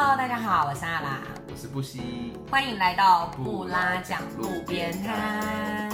[0.00, 1.18] Hello，大家好，我是阿拉，
[1.50, 5.90] 我是布西，欢迎来到布拉讲路边摊。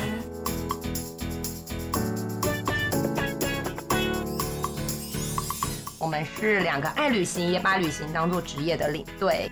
[5.99, 9.51] 我们是两个爱旅行也把旅行当做职业的领队。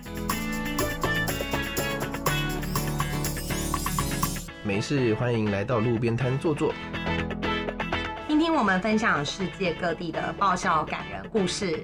[4.63, 6.71] 没事，欢迎来到路边摊坐坐。
[8.27, 11.83] 听听我们分享世界各地的爆笑感人故事。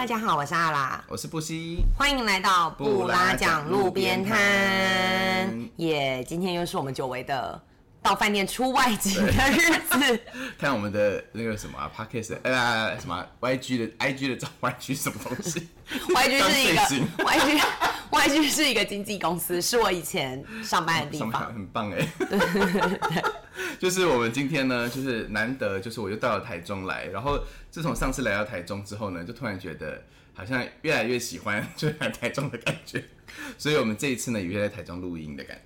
[0.00, 5.68] 大家好，我是阿拉，我是布西，欢迎来到布拉讲路边摊。
[5.76, 7.60] 耶，今天又是我们久违的
[8.02, 10.20] 到饭店出外景的日子。
[10.58, 15.68] 看我们的那个什么啊 p o d c a s t 呃，什么 YG 的 IG 的找 YG 什么东西？
[16.08, 16.80] YG 是一个
[17.24, 17.62] YG
[18.10, 22.06] YG 是一个经纪公司，是我以前上班的地方，很棒哎。
[23.78, 27.38] 就是我们今天呢，就是难得，就是我又到了台中来，然后
[27.70, 30.02] 自从上次来到台中之后呢，就突然觉得
[30.34, 33.02] 好像越来越喜欢就来台中的感觉，
[33.58, 35.62] 所以我们这一次呢，也在台中录音的感觉。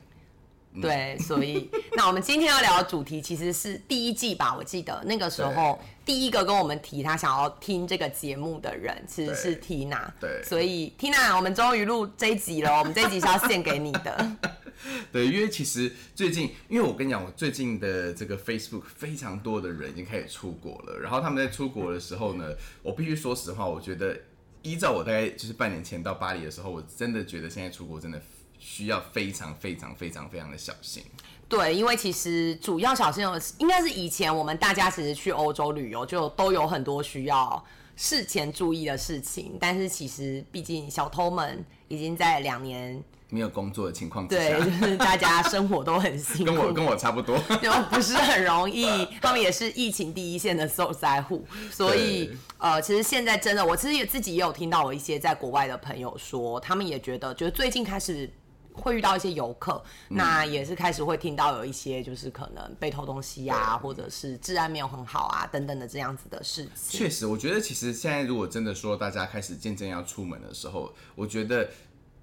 [0.83, 4.55] 对，所以那我们今天要聊的主题其实是第一季吧？
[4.57, 10.11] 我记得那个时候第一个跟我们提他想要听这个节目的人其实是 Tina。
[10.21, 12.77] 对，所以 Tina，我们终于录这一集了。
[12.77, 14.37] 我们这一集是要献给你的。
[15.13, 20.99] 对，因为其实最近，因为我跟你讲，我最近的这个 Facebook 非常多的人已经开始出国了。
[20.99, 22.53] 然后他们在出国的时候呢，
[22.83, 24.19] 我必须说实话，我觉得
[24.63, 28.21] 依照我大概就是半年前到巴黎的时候，我真的觉得现在出国真的。
[28.67, 31.03] 需要非常非常非常非常的小心。
[31.47, 37.63] 对，因为其实主要小心的应该是以前我们大家其实去欧洲旅游就都有很多需要
[37.95, 49.07] 事前注意的事情，但是其实毕竟小偷们已经在两年没有工作的情况 之下，对，就是大家生活都很辛苦， 跟我跟我差不多， 就不是很容易。
[49.21, 58.29] 他们也是疫情第一线的受灾户，所以呃，其实现在真的，我其实也自己也有听到我一些在国外的朋友说，他们也觉得，就是最近开始。
[58.75, 67.01] 会遇到一些游客，那也是开始会听到有一些就是可能被偷东西啊，或者是治安没有很好啊等等的这样子的事情。
[67.01, 71.71] 确实，我觉得其实现在如果真的说大家开始渐渐要出门的时候，我觉得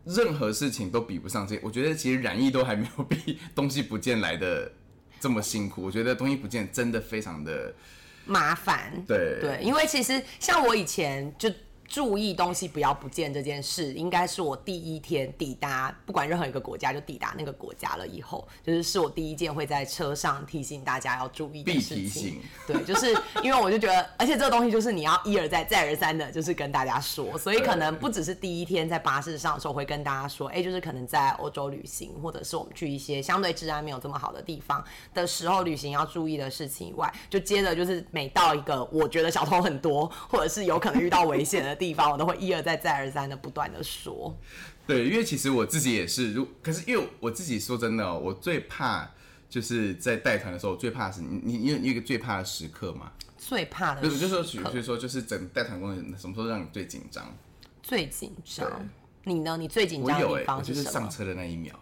[0.04, 1.58] 任何事情都比不上这。
[1.64, 4.72] 我觉得其实染疫都还没有比东西不见来的
[5.20, 5.82] 这么辛苦。
[5.82, 7.74] 我觉得东西不见真的非常的
[8.26, 8.92] 麻烦。
[9.08, 11.50] 对对，因为其实像我以前就。
[11.92, 22.40] 注意东西不要不见这件事，应该是我第一天抵达，不管任何一个国家，就抵达那个国家了以后，就是是我第一件会在车上提醒大家要注意的事情。
[22.66, 23.14] 对，就是
[23.44, 34.82] 因为我就觉得，而且这个东西就是你要一而再、再而三的，就是跟大家说，所以可能不只是第一天在巴士上的时候会跟大家说，哎，就是可能在欧洲旅行，或者是我们去一些相对治安没有这么好的地方
[35.14, 41.81] 的时候，旅行要注意的事情以外，就接着就是每到一个我觉得小偷很多，或者是有可能遇到危险的。
[41.82, 44.38] 地方我都会一而再再而三的不断的说，
[44.86, 49.10] 对，因为其实我自己也是，如可是因为我自己说真的，我最怕
[49.50, 53.12] 就是在带团的时候，我最怕是你你你有一个最怕的时刻嘛？
[53.36, 57.36] 最怕的，就是就是说，比如说就是整带团过程什么时候让你最紧张？
[57.82, 58.70] 最紧张？
[59.24, 59.58] 你呢？
[59.58, 61.74] 你最紧张的地方就是上车的那一秒，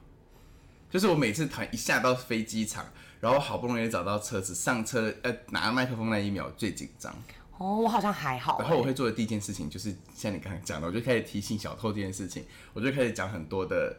[0.90, 2.86] 就是我每次团一下到飞机场，
[3.20, 7.14] 然后好不容易找到车子上车，呃，拿麦克风那一秒最紧张。
[7.59, 8.58] 哦，我好像还好。
[8.59, 12.44] 然后我会做的第一件事情就是像你刚才讲的，我就开始提醒小偷这件事情，
[12.74, 13.97] 我就开始讲很多的，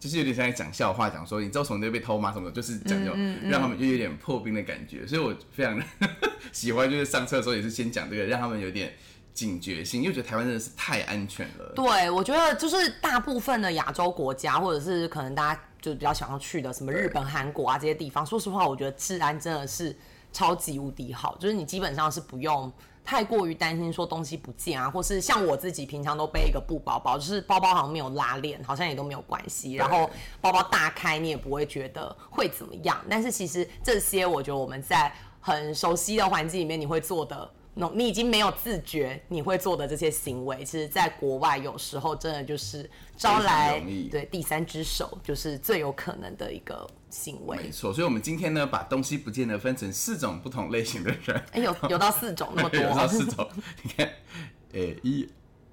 [0.00, 2.32] 就是有点像在讲笑话，讲说你知道从那被偷吗？
[2.32, 3.12] 什么就是讲就
[3.48, 5.06] 让他们就有点破冰的感觉。
[5.06, 5.78] 所以我非常
[6.50, 8.94] 喜欢，就是上厕的时候也是先讲这个，让他们有点
[9.34, 11.72] 警觉性，因为觉得台湾真的是太安全了。
[11.76, 19.94] 对，我觉得就是大部分的亚洲国家，或者是可能大家就是比较想要去的什么日本、韩国啊这些地方，说实话，我觉得治安真的是
[20.32, 22.72] 超级无敌好，就是你基本上是不用。
[23.04, 29.74] 太过于担心说东西不见啊，或是像我自己平常都背一个布包包，就是包包好像没有拉链，好像也都没有关系。
[29.74, 30.08] 然后
[30.40, 32.98] 包包大开你也不会觉得会怎么样。
[33.08, 37.50] 但是其实这些我觉得我们在很熟悉的环境里面你会做的。
[37.74, 43.80] 你已经没有自觉，你会做的这些行为，其实在国外有时候真的就是招来
[44.10, 47.56] 对第三只手，就是最有可能的一个行为。
[47.56, 51.42] 没错，所以我们今天呢，把东西不见得分成四种不同类型的人。
[51.50, 52.78] 哎，有有到四种那么多？
[52.80, 53.48] 有到四 种，
[53.82, 54.08] 你看，
[54.72, 55.28] 呃，一、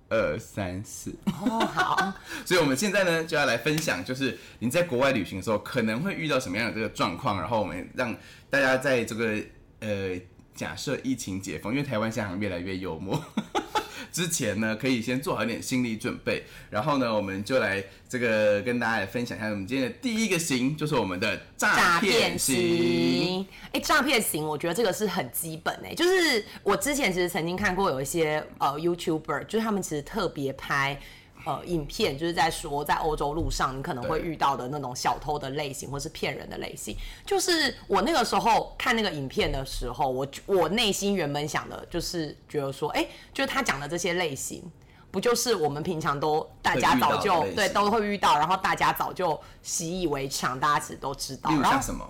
[0.09, 1.13] 二、三、四。
[1.27, 2.13] 哦，好。
[2.44, 8.12] 所以我们现在呢，就要来分享，就是你在国外旅行的时候可能会遇到什么样的这个状况，然后我们让
[8.50, 9.39] 大家在这个
[9.81, 10.19] 呃。
[10.61, 13.19] 假设疫情解封，因为台湾现在越来越幽默，
[14.13, 16.43] 之前呢，可以先做好一点心理准备。
[16.69, 23.43] 然后呢，我们就来这个跟大家来分享一下，我们今天的第一个型就是我们的诈骗型。
[23.71, 31.01] 哎，诈骗型，我觉得这个是很基本哎，就是我之前其实曾经看过有一些呃 YouTuber，就是他们其实特别拍。
[31.43, 36.95] 呃，影片就是在说，在欧洲路上你可能会遇到的那种小偷的类型，或是骗人的类型。
[37.25, 44.63] 就是我那个时候看那个影片的时候，我我内心原本想的就是觉得说，哎，就是他讲的这些类型，
[45.09, 51.49] 不就是我们平常都大家早就对都会遇到，然后大家早就习以为常，大家其实都知道。
[51.59, 52.07] 然后什么？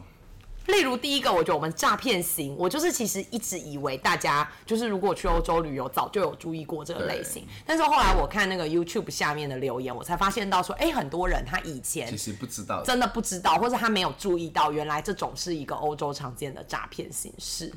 [0.68, 7.46] 例如第一个，我觉得我们诈骗型，我就是其实一直以为大家就是如果去欧洲旅游，早就有注意过这个类型。
[7.66, 17.74] 但是后来我看那个 YouTube 下面的留言，我才发现到说，哎，很多人他以前其实不知道，真的不知道，或者他没有注意到，原来这种是一个欧洲常见的诈骗形式。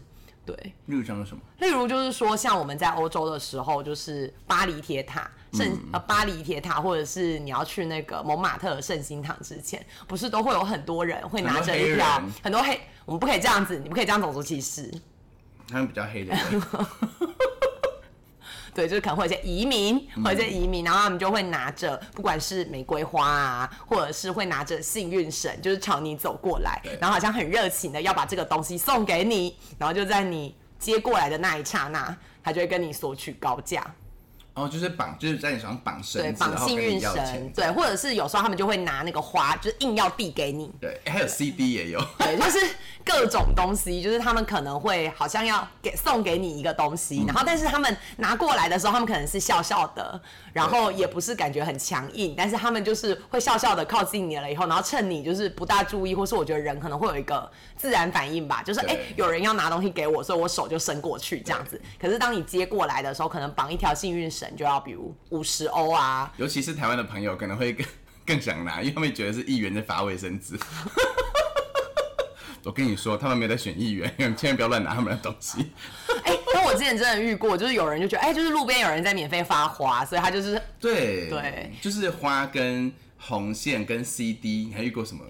[0.47, 0.55] 对，
[0.87, 1.43] 例如像什么？
[1.61, 5.31] 例如就是说，像我们在欧洲的时候，就是巴黎铁塔。
[5.55, 14.93] 圣呃巴黎铁塔，或者是你要去那个蒙马特圣心堂之前，不是都会有很多人会拿着一条很多黑，我们不可以这样子，你不可以这样种族歧视。
[15.69, 16.63] 他们比较黑的人，
[18.75, 33.83] 对，就是可能会有些移民，或者一些移民，然后他们就会拿着不管是玫瑰花啊，或者是会拿着幸运绳，就是朝你走过来，然后好像很热情的要把这个东西送给你，然后就在你接过来的那一刹那，他就会跟你索取高价。
[34.55, 40.71] 哦，就是绑，就是在你手上绑绳对，绑幸运绳，对，或者是有时候他们就会拿那个花，就是硬要递给你。
[40.81, 42.01] 对，还有 CD 也有。
[42.19, 42.59] 对，就是
[43.05, 50.21] 各种东西，就是他们可能会好像要给送给你一个东西，然后但是他们拿过来的时候，他们可能是笑笑的，
[50.53, 61.81] 然后也不是感觉很强硬，但是他们就是会笑笑的靠近你了以后，然后趁你就是不大注意，或是我觉得人可能会有一个自然反应吧，就是哎，有人要拿东西给我，所以我手就伸过去这样子。
[62.01, 64.44] 可是当你接过来的时候，可能绑一条幸运绳。
[64.57, 67.87] 就要比如五十欧啊，尤其是台湾的朋友可能会更
[68.27, 70.59] 更想拿，因为他们觉得是议员在发卫生纸。
[72.65, 75.71] 我跟你说，他们没在选议员， 千万不要乱拿他们的东西。
[76.25, 85.23] 哎，那我之前真的遇过，就是有人就觉得，哎，就是路边有人在免费发花，所以他就是对对，就是花跟红线跟 CD，你还遇过什么？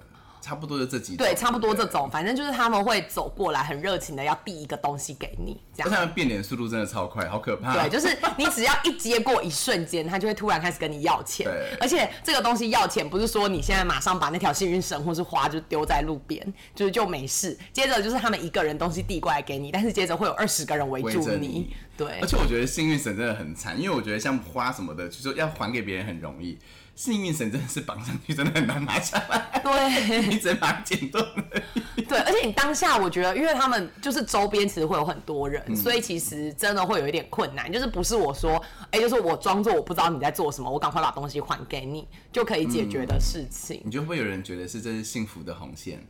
[0.45, 5.91] 差不多就这几对，差不多这种，反正就是他们会走过来，很热情的要递一个东西给你，这样。
[5.91, 7.73] 他们变脸速度真的超快，好可怕。
[7.73, 11.47] 对，就是你只要一接过一瞬间，他就会突然开始跟你要钱。
[11.47, 17.59] 对，而且这个东西要钱，不是说你现在马上把那条幸运绳或是花就丢在路边，就是就没事。
[17.73, 21.75] 接着就是他们一个人东西递过来给你，但是接着会有二十个人围住你。
[21.97, 22.19] 对。
[22.21, 26.59] 而且我觉得幸运绳真的很惨，因为我觉得像花什么的，就是要还给别人很容易。
[26.95, 31.25] 幸运绳真的是绑上去真的很难拿下来，对，你只能把它剪断。
[32.09, 37.73] 对，而且你当下我觉得，因为他们就是周边其实会有很多人，所以其实真的会有一点困难。
[37.73, 43.81] 就是不是我说，哎，就是我装作我不知道你在做什么，我赶快把东西还给你就可以解决的事情。
[43.85, 46.07] 你就会有人觉得是这是幸福的红线。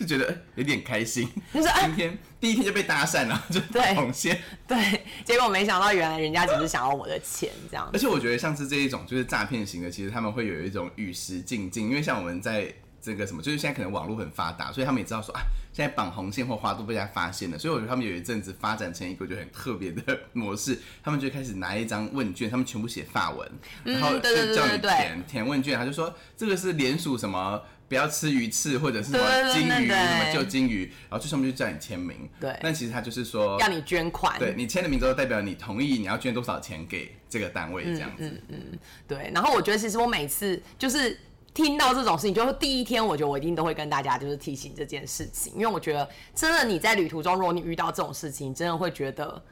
[0.00, 3.60] 就觉得有点开心， 就是今天第一天就被搭讪了，就
[3.94, 4.40] 红线。
[4.66, 7.86] 对，结果没想到原来人家只是想要我的钱这样。
[7.92, 23.50] 而且我觉得像是这一种就是诈骗型的，其实他们会有一种与时俱进，因为像我们在这个什么，就是现在可能网络很发达，所以他们也知道说啊，现在绑红线或花都被大家发现了，所以我觉得他们有一阵子发展成一个就很特别的模式， 他们就开始拿一张问卷，他们全部写法文，
[23.84, 27.60] 然后就叫你填填问卷，他就说这个是联署什么。
[27.90, 32.16] 不要吃鱼翅或者是什么金鱼，什么旧金鱼，然后最上面就叫你签名。
[32.38, 34.38] 对，但其实他就是说要你捐款。
[34.38, 38.28] 对你签了名之后，代表你同意你要捐多少钱给这个单位这样子。
[38.28, 39.32] 嗯嗯，对。
[39.34, 41.18] 然后我觉得其实我每次就是
[41.52, 49.42] 听到这种事情，就是第一天，我觉得我一定都会跟大家就是提醒这件事情，因为我觉得真的你在旅途中，如果你遇到这种事情，真的会觉得。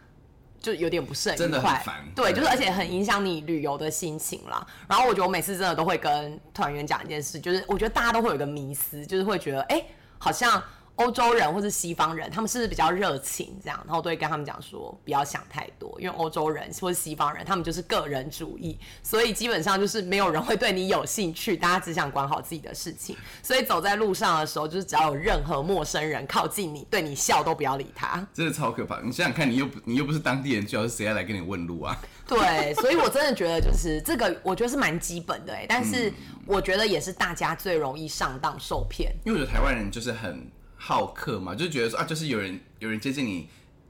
[0.60, 1.82] 就有点不是很愉快，
[2.14, 4.66] 对，就是而且很影响你旅游的心情啦。
[4.88, 9.84] 然后我觉得我每次真的都会跟团员讲一件事，就是我觉得大家都会有一个迷思，就是会觉得哎，
[10.18, 10.62] 好像。
[10.98, 23.16] 欧洲人或是西方人，他们是不是比较热情，这样，然后都会跟他们讲说，不要想太多，因为欧洲人或是西方人，他们就是个人主义，所以基本上就是没有人会对你有兴趣，大家只想管好自己的事情。
[23.44, 28.26] 所以走在路上的时候，就是只要有任何陌生人靠近你，对你笑都不要理他。
[28.34, 29.00] 真的超可怕！
[29.00, 31.96] 你想想看，你又不你又不是当地人，就要是谁要来跟你问路啊？
[32.26, 36.12] 对，所以我真的觉得就是这个，我觉得是蛮基本的哎，但是
[36.44, 40.46] 我觉得也是大家最容易上当受骗，因为我觉得台湾人就是很。
[40.80, 43.48] 好客嘛，就觉得说啊，就是有人有人接近你，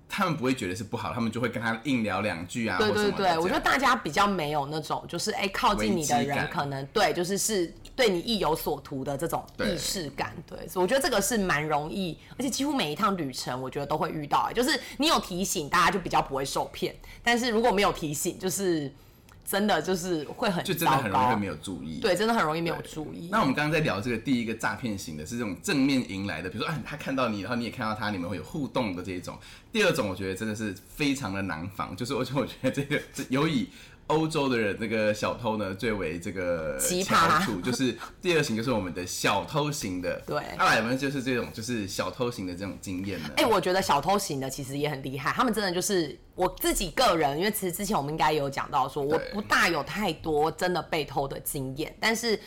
[0.08, 2.78] 他们不会觉得是不好，他们就会跟他硬聊两句啊。
[2.78, 10.34] 对对对，我觉得大家比较没有那种，就是哎、靠近你的人可能对，就是是对你意有所图的这种对意识感。
[10.46, 16.92] 对，所以我觉得这个是蛮容易，而且几乎每一趟旅程，我觉得都会遇到、哎就是你有提醒，大家就比较不会受骗；
[17.22, 18.90] 但是如果没有提醒，就是
[19.48, 21.46] 真的就是会很就真的很容易会没。
[21.46, 22.00] 有注意。
[22.00, 23.30] 对，真的很容易没有注意。
[23.32, 29.38] 那我们刚刚在聊这个第一个诈骗型的是这种正面迎来的，比如说啊，他看到你，然后你也看到他，你们会有互动的这一种。
[29.72, 33.68] 第二种我觉得真的是非常的难防，就是而且我觉得这个这由以
[34.08, 40.20] 欧洲的人那个小偷呢最为这个奇葩 就是第二型就是我们的小偷型的。
[40.26, 43.30] 对阿来有没有就是这种就是小偷型的这种经验呢？
[43.36, 52.40] 哎、我觉得小偷型的其实也很厉害，他们真的就是我自己个人，因为其实之前我们应该也有讲到说，我不大有太多真的被偷的经验，但是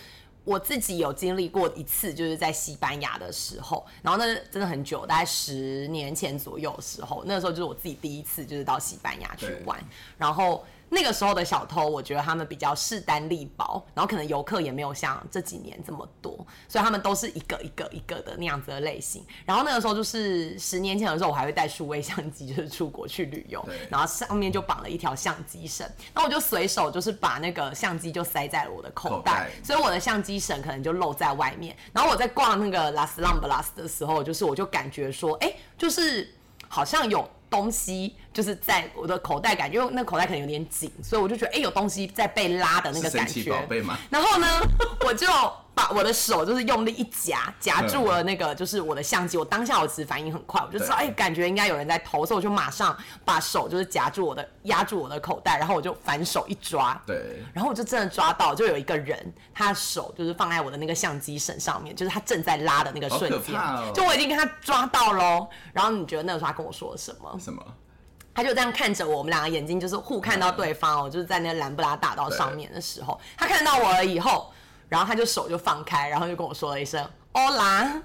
[0.44, 9.80] 我自己有经历过一次，就是在西班牙的时候，然后那真的很久，大概十年前左右的时候，那个时候就是我自己第一次就是到西班牙去玩，
[10.18, 10.66] 然后。
[10.94, 19.26] 那个时候的小偷，我觉得他们比较势单力薄，然后可能游客也没有像这几年这么多，所以他们都是一个一个一个的那样子的类型。
[19.46, 31.74] 然后那个时候就是十年前的时候，我还会带数位相机，就是出国去旅游，然后上面就绑了一条相机绳，那我就随手就是把那个相机就塞在了我的口袋，所以我的相机绳可能就露在外面。
[31.94, 36.30] 然后我在逛那个 Las Lamblas 的时候，就是我就感觉说，哎、就是
[36.68, 43.52] 好像有东西就是在我的口袋，感觉因为那口袋可能有点紧，所以我就觉得哎、有东西在被拉的那个感觉。
[43.52, 44.00] 宝贝吗？
[44.10, 44.48] 然后呢，
[45.06, 45.28] 我就
[45.74, 49.38] 把我的手就是用力一夹，夹住了那个就是我的相机。
[49.38, 65.48] 我当下我其实反应很快，我就知道感觉应该有人在偷，所以我就马上把手就是夹住我的压住我的口袋，然后我就反手一抓，对，然后我就真的抓到，就有一个人，他的手就是放在我的那个相机绳上面，就是他正在拉的那个瞬间，哦就我已经跟他抓到喽。
[65.74, 67.40] 然后你觉得那个时候他跟我说了什么？
[67.40, 67.64] 什么？
[68.34, 74.54] 他就这样看着我，我们两个眼睛就是互看到对方哦，就是在那个兰布拉大道上面的时候，他看到我了以后，
[74.92, 78.02] 然后他就手就放开，然后就跟我说了一声“欧 啦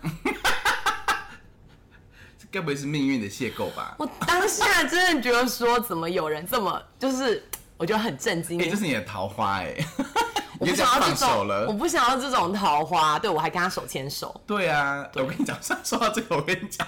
[2.38, 3.96] 这该不会是命运的邂逅吧”，？
[3.98, 7.44] 我当下真的觉得说，怎么有人这么就是，
[7.76, 8.62] 我觉得很震惊。
[8.62, 9.74] 哎、这是你的桃花哎、
[10.60, 11.72] 我你就这样不想要这放手种，我了。
[11.72, 13.18] 不想要这种桃花。
[13.18, 16.86] 对我还跟他手牵手，对啊，我跟你讲，说到这个，我跟你讲，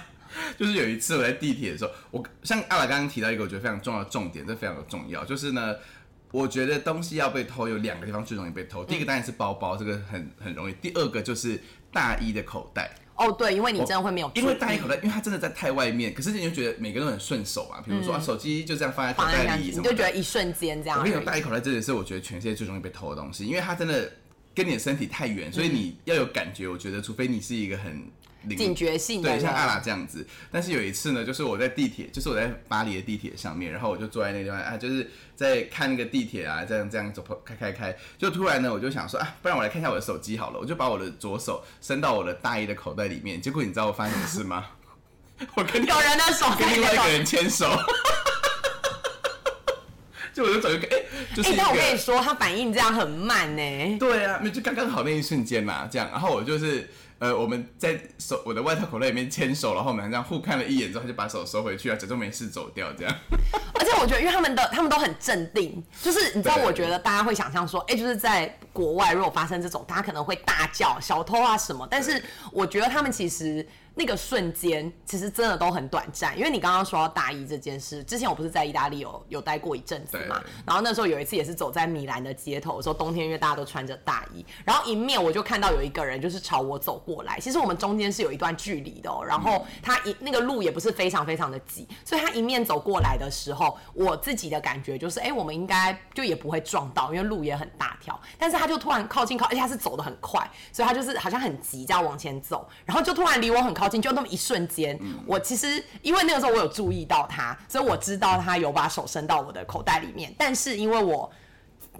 [0.57, 5.75] 就是有一次我在地铁的时候，我像阿拉刚刚提到一个我觉得非常重要的重点，这非常的重要，就是呢。
[6.31, 8.85] 我觉得东西要被偷，有两个地方最容易被偷。
[8.85, 10.73] 第一个当然是包包，这个很很容易。
[10.73, 11.59] 第二个就是
[11.91, 17.81] 大衣的口袋，哦，对，因为你真的会没有因为大衣口袋，因为它真的在太外面，可是你就觉得每个人都很顺手啊。
[17.83, 20.99] 比如说、啊，手机就这样放在口袋里你就觉得一瞬间这样。
[20.99, 24.11] 我跟你讲，大衣口袋真的是我觉得全世界最容易被偷的东西，因为它真的
[24.53, 26.67] 跟你的身体太远，所以你要有感觉。
[26.67, 28.03] 我觉得，除非你是一个很
[28.55, 30.25] 警觉性的对，像人阿拉这样子。
[30.51, 35.09] 但是有一次呢，就是我在地铁，就是我在巴黎的地铁上面，然后我就坐在那个地方啊，就是
[35.39, 44.65] 在看那个地铁啊，这样这样走开开开，就突然呢，我就想说啊，不然我来看一下我的手机好了，我就把我的左手伸到我的大衣的口袋里面，结果你知道我发生什么事吗？
[45.55, 46.69] 我跟你有人的手跟。
[46.73, 47.69] 另外一个人牵手。
[50.33, 51.03] 就我就走一个，哎、
[51.33, 51.63] 就是哎、一个。
[51.63, 53.97] 但我跟你说，他反应这样很慢呢。
[53.97, 63.13] 对啊，那就刚刚好那一瞬间嘛，这样，然后我就是呃，我们在手我的外套口袋里面牵手，然后我们这样互看了一眼之后，他就把手收回去啊，假装没事走掉，这样。
[63.77, 111.29] 而且我觉得，因为他们的他们都很镇定，就是你知道，我觉得大家会想象说，哎、就是在国外如果发生这种，大家可能会大叫小偷啊什么，但是我觉得他们其实那个瞬间其实真的都很短暂，因为你刚刚说到大衣这件事，之前我不是在意大利有有待过一阵子嘛，然后那时候有一次也是走在米兰的街头的时候，冬天因为大家都穿着大衣，然后迎面我就看到有一个人就是朝我走过来，其实我们中间是有一段距离的哦，然后他一那个路也不是非常非常的挤，所以他迎面走过来的时候，我自己的感觉就是，哎、我们应该就也不会撞到，因为路也很大条，但是他就突然靠近靠，而且他是走的很快，所以他就是好像很急这样往前走，然后就突然离我很靠近，就那么一瞬间，我其实因为那个时候我有注意到他，所以我知道他有把手伸到我的口袋里面，但是因为我。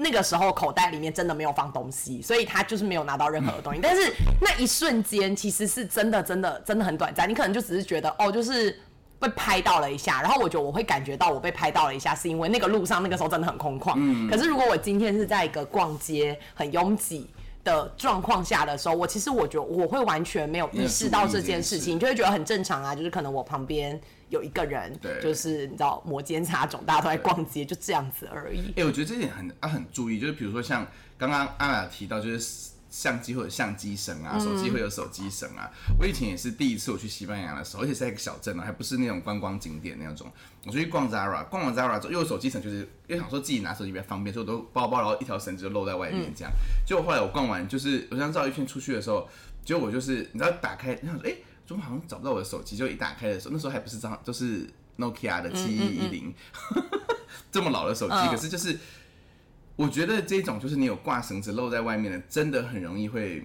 [0.01, 3.81] 那个时候口袋里面真的没有放东西，所以他就是没有拿到任何的东西。
[3.83, 7.27] 但是那一瞬间其实是真的、真的、真的很短暂。
[7.27, 8.79] 你可能就只是觉得哦，就是
[9.19, 14.29] 被拍到了一下，然后我觉得我会感觉到我被拍到了一下，是因为那个路上那个时候真的很空旷。
[14.29, 17.29] 可是如果我今天是在一个逛街很拥挤。
[17.69, 23.99] 的状况下的时候，我其实我觉得我会完全没有意识到这件事情，你就会觉得很正常啊，就是可能我旁边
[24.29, 28.73] 有一个人对，就是你知道摩肩擦踵，大家都在逛街，就这样子而已。
[28.75, 35.69] 哎、我觉得这点很啊很注意，就是比如说像刚刚阿雅提到，就是相机会有相机绳啊，手机会有手机绳啊。
[35.99, 40.31] 我以前也是第一次我去西班牙的时候，而且是在一个小镇啊，还不是那种观光景点那种。
[40.65, 42.77] 我就去逛 Zara，逛完 Zara 之后，又有手机绳，就是
[43.07, 46.51] 因为想说自己拿手机比较方便，所以我都包包，然后一条绳子就露在外面这样。
[46.85, 49.29] 结果后来我逛完，就是我想绕一圈出去的时候，
[49.63, 51.35] 结果我就是你知道打开，你想说哎，
[51.67, 52.75] 怎么好像找不到我的手机？
[52.75, 54.67] 就一打开的时候，那时候还不是张，就是
[54.97, 56.33] Nokia 的七一一零，
[57.51, 58.77] 这么老的手机，可是就是。
[59.79, 63.41] 我觉得这种就是你有挂绳子露在外面的，真的很容易会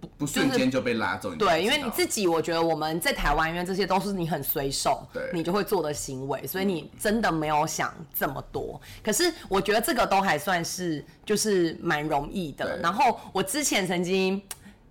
[0.00, 1.32] 不不瞬间就被拉走。
[1.36, 8.80] 对，因为你自己，我觉得我们在台湾，因为这些都是你很随手，对，你就会做的行为，所以你真的没有想这么多。
[9.04, 12.78] 可是我觉得这个都还算是就是蛮容易的。
[12.80, 14.42] 然后我之前曾经。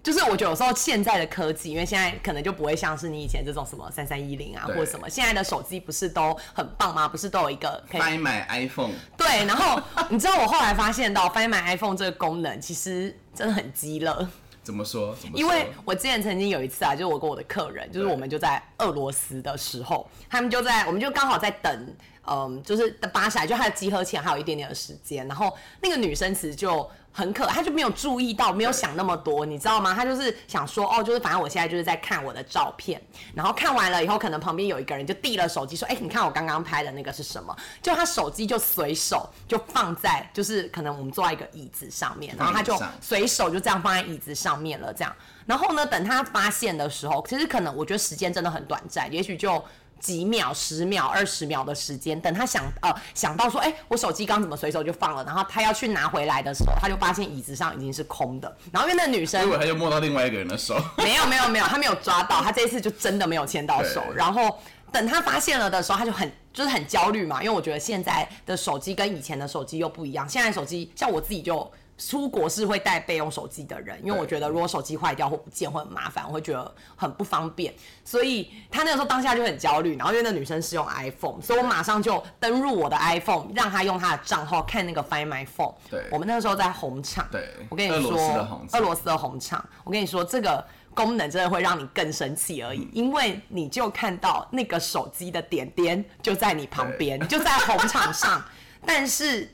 [0.05, 7.07] 就是我觉得有时候现在的科技，因为现在可能就不会像是你以前这种什么三三一零啊，或者什么，现在的手机不是都很棒吗？
[7.07, 8.91] 不是都有一个可以买 iPhone？
[9.17, 9.81] 对，然后
[10.11, 14.27] 你知道我后来发现到翻买 iPhone 这个功能其实真的很鸡肋。
[14.61, 15.15] 怎么说？
[15.33, 21.95] 因为我之前曾经有一次啊，就是我跟我的客人，就是我们就在俄罗斯的时候，他们就在，我们就刚好在等，
[22.27, 26.87] 嗯，就是巴士来，就他的集合前还有一点点的时间，然后那个女生其实就。
[27.17, 29.93] 很可，他就没有注意到，没有想那么多，你知道吗？
[29.93, 33.01] 他就是想说，哦，就是反正我现在就是在看我的照片，
[33.33, 37.55] 然后看完了以后，可能旁边有一个人就递了手机，说，哎，你看我刚刚拍的那个是什么？
[37.81, 45.15] 就他手机就随手就放在，就是可能我们坐在一个椅子上面，然后他就随手就这样放在椅子上面了，这样。
[45.45, 49.63] 然后呢，等他发现的时候，其实可能我觉得时间真的很短暂，也许就。
[49.99, 58.55] 几秒、十秒、二十秒的时间，等他想呃想到说，哎，我手机刚怎么随手就放了，然后他要去拿回来的时候，他就发现椅子上已经是空的。
[58.71, 64.03] 然后因为那女生，因为他就摸到另外一个人的手，没有没有没有，他没有抓到，他这一次就真的没有牵到手。
[64.15, 64.59] 然后
[64.91, 71.71] 等他发现了的时候，他就很就是很焦虑嘛，因为我觉得现在的手机跟以前的手机又不一样，现在手机像我自己就。
[71.97, 77.73] 出国是会带备用手机的人，因为我觉得如果手机坏掉或不见会很麻烦，我会觉得很不方便。
[78.03, 85.73] 所以他那个时候当下就很焦虑，然后因为那女生是用 iPhone，所以我马上就登入我的 iPhone，让他用他的账号看那个 Find My Phone。
[85.89, 87.25] 对，我们那个时候在红场。
[87.31, 90.61] 对，我跟你说，俄罗斯的红场，我跟你说这个
[90.93, 98.43] 功能真的会让你更生气而已，因为你就看到那个手机的点点就在你旁边，就在红场上，
[98.85, 99.49] 但是。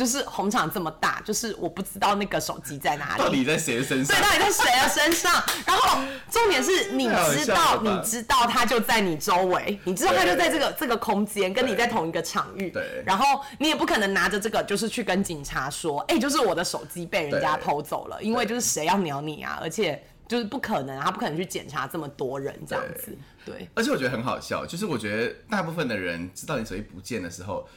[0.00, 4.16] 就是红场这么大，就是我不知道那个手机在哪里，到底在谁的身上？
[4.16, 5.30] 对，到底在谁的身上？
[5.66, 12.70] 然后重点是，你知道，你知道他就在你周围，你知道他就在这个这个空间，跟你在同一个场域。
[12.70, 13.02] 对。
[13.04, 19.58] 然后你也不可能拿着这个，就是去跟警察说，哎，就是我的手机被人家偷走了，因为就是谁要鸟你啊？
[19.60, 23.14] 而且就是不可能，他不可能去检查这么多人这样子。
[23.44, 23.68] 对。
[23.74, 27.68] 而且我觉得很好笑，就是我觉得大部分的人知道你手机不见的时候。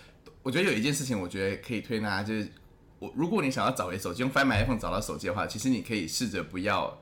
[0.44, 2.48] 我觉得有一件事情，我觉得可以推大家，就是
[3.00, 7.02] 我如果你想要找回手机，用 Find My iPhone 找到手机的话，其实你可以试着不要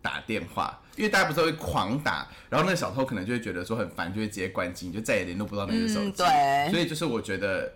[0.00, 6.12] 打电话，因为大家不是会狂打，然后那个小偷可能就会觉得说很烦，就会直接关机，你就再也联络不到那个手机。
[6.12, 7.72] 对，所以就是我觉得。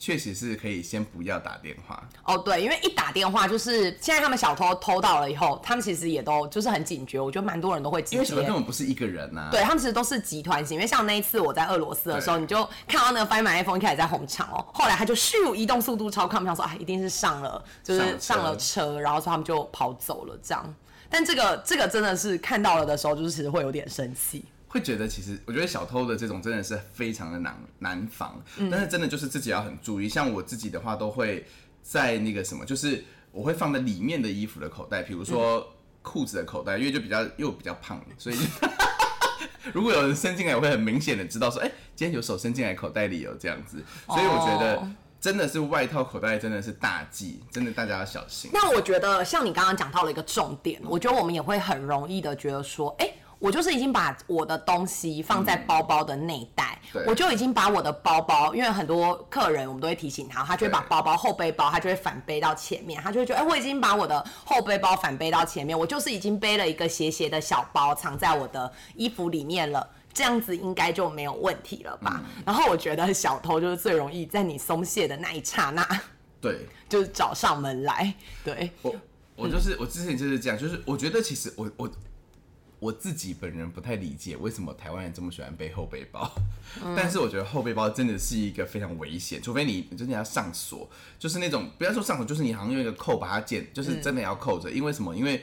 [0.00, 8.02] 确实是可以先不要打电话哦，对，因为一打电话就是现在他们小偷偷到了以后，他们其实也都就是很警觉，我觉得蛮多人都会。
[8.10, 10.76] 因为小偷根本不是一个人呐，对他们其实都是集团型。
[10.76, 20.74] 因为像那一次我在俄罗斯的时候，你就看到那个 Find My iPhone 一开始在红场哦，后来他就咻移动速度超快，我想说啊，一定是上了就是上了车，然后说他们就跑走了这样。
[21.10, 24.46] 但这个这个真的是看到了的时候，就是其实会有点生气。
[24.72, 30.08] 会觉得其实，我觉得小偷的这种真的是非常的难难防，但是真的就是自己要很注意。
[30.08, 31.44] 像我自己的话，都会
[31.82, 35.68] 在那个什么，就是我会放在里面的衣服的口袋，比如说
[36.02, 38.36] 裤子的口袋，因为就比较又比较胖，所以
[39.74, 43.84] 如果有人伸进来，我会很明显的知道说，哎，今天有手伸进来口袋里有这样子。
[44.06, 44.88] 所以我觉得
[45.20, 48.48] 真的是外套口袋真的是大忌，真的大家要小心。
[48.54, 53.12] 那我觉得像你刚刚讲到了一个重点，我觉得我们也会很容易的觉得说，哎。
[53.40, 72.22] 我就是已经把我的东西放在包包的内袋，我就已经把我的包包，因为很多客人我们都会提醒他，他就会把包包后背包，他就会反背到前面，他就会觉得，哎，我已经把我的后背包反背到前面，我就是已经背了一个斜斜的小包藏在我的衣服里面了，这样子应该就没有问题了吧？
[72.44, 75.82] 然后我觉得小偷就是最容易在你松懈的那一刹那，
[76.42, 78.12] 对， 就是找上门来。
[78.44, 78.94] 对，我
[79.34, 81.90] 我就是我之前就是这样，就是我觉得其实我我。
[82.80, 86.32] 我自己本人不太理解为什么台湾人这么喜欢背后背包，
[86.96, 90.88] 但是我觉得后背包真的是一个非常危险，除非你真的要上锁，
[91.18, 94.70] 就是那种不要说上锁，就是你好像用一个扣把它剪，就是真的要扣着。
[94.70, 95.14] 因为什么？
[95.14, 95.42] 因为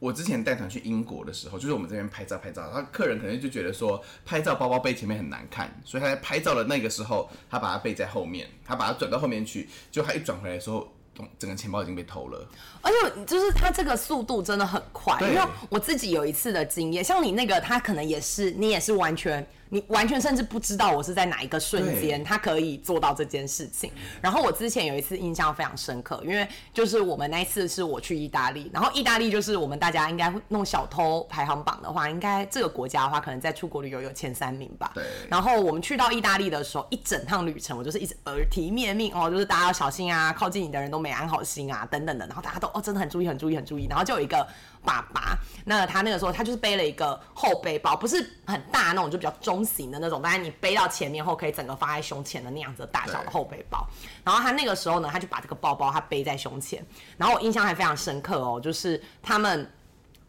[0.00, 10.92] 我之前带团去英国的时候，就是我们这边拍照拍照，他客人可能就觉得说拍照包包背前面很难看，所以他在拍照的那个时候，他把它背在后面，他把它转到后面去，就他一转回来的时候。
[11.14, 12.48] 东整个钱包已经被偷了。
[12.80, 23.90] 而且就是他这个速度真的很快，对因为我自己有一次的经验，像你那个，他可能也是你也是完全，你完全甚至不知道我是在哪一个瞬间，他可以做到这件事情。
[24.20, 34.92] 然后我之前有一次印象非常深刻，因为就是我们那一次是我去意大利，然后意大利就是我们大家应该会弄小偷排行榜的话，应该这个国家的话，可能在出国旅游有前三名吧。
[34.94, 42.26] 对然后我们去到意大利的时候，一整趟旅程我就是一直耳提面命哦，就是大家要小心啊，靠近你的人都没安好心啊，等等的。
[42.26, 43.86] 然后大家都哦真的很注意，很注意，很注意。
[43.88, 44.46] 然后就有一个
[44.84, 48.16] 爸爸，那他那个时候他就是背了一个后背包，不是
[48.46, 53.86] 很大那种，就比较中型的那种，当然你背到前面后可以整个放在胸前的那样子的大小的对后背包。
[54.24, 56.84] 然后他那个时候呢，他就把这个包包他背在胸前，
[57.16, 59.70] 然后我印象还非常深刻哦，就是他们。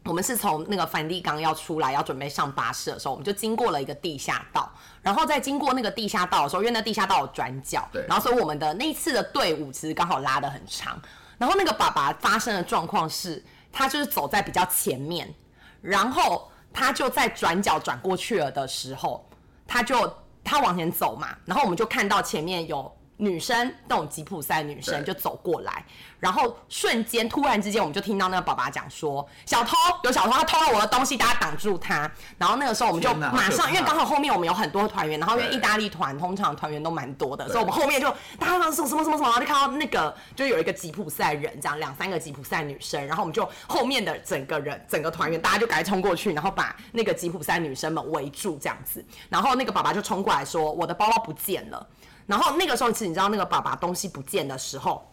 [0.06, 4.70] 我们是从那个梵蒂冈要出来，要准备上巴士的时候，我们就经过了一个地下道，
[5.02, 11.02] 然后在经过那个地下道的时候，因为那地下道有转角，对然后所以我们的那一次的队伍其实刚好拉得很长，
[11.38, 13.42] 然后那个爸爸发生的状况是，
[13.74, 15.34] 他就是走在比较前面，
[15.82, 19.28] 然后他就在转角转过去了的时候，
[19.68, 25.86] 他就他往前走嘛，然后我们就看到前面有女生那种吉普赛女生就走过来，
[26.20, 32.12] 然后瞬间突然之间我们就听到那个爸爸讲说小偷有小偷，他偷了我的东西，大家挡住他。
[32.38, 51.88] 然后那个时候我们就马上，因为刚好后面我们有很多团员，然后因为意大利团通常团员都蛮多的，所以我们后面就大家说什么什么什么，然后就看到那个就有一个吉普赛人，这样两三个吉普赛女生，然后我们就后面的整个人整个团员大家就赶快冲过去，然后把那个吉普赛女生们围住这样子，然后那个爸爸就冲过来说我的包包不见了。
[52.26, 55.06] 然后那个时候，其实你知道，那个爸爸东西不见的时候，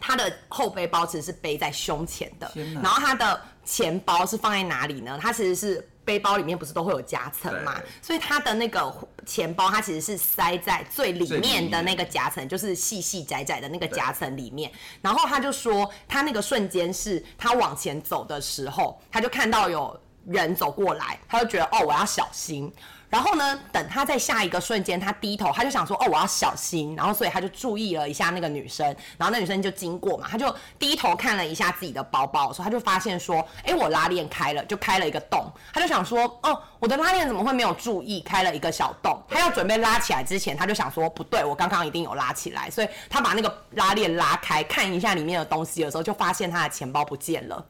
[0.00, 5.18] 他的后背包其实是背在胸前的然后他的钱包是放在哪里呢？
[5.20, 14.70] 他其实是背包里面不是都会有夹层嘛，所以他的那个钱包，它其实是塞在最里面的那个夹层，就是细细窄窄的那个夹层里面。
[15.00, 22.70] 然后他就说，他那个瞬间是他往前走的时候，他就看到有人走过来，他就觉得哦，我要小心。
[23.14, 28.84] 然后呢，等他在下一个瞬间，他低头，他就想说：“哦，我要小心。”然后，所以他就注意了一下那个女生，
[29.16, 47.64] 然后那女生就经过嘛，他就低头看了一下自己的包包的时候，他就发现说：“哎，我拉链开了，就开了一个洞。”他就想说：“哦，我的拉链怎么会没有注意开了一个小洞？”他要准备拉起来之前，他就想说：“不对，我刚刚一定有拉起来。”所以他把那个拉链拉开，看一下里面的东西的时候，就发现他的钱包不见了。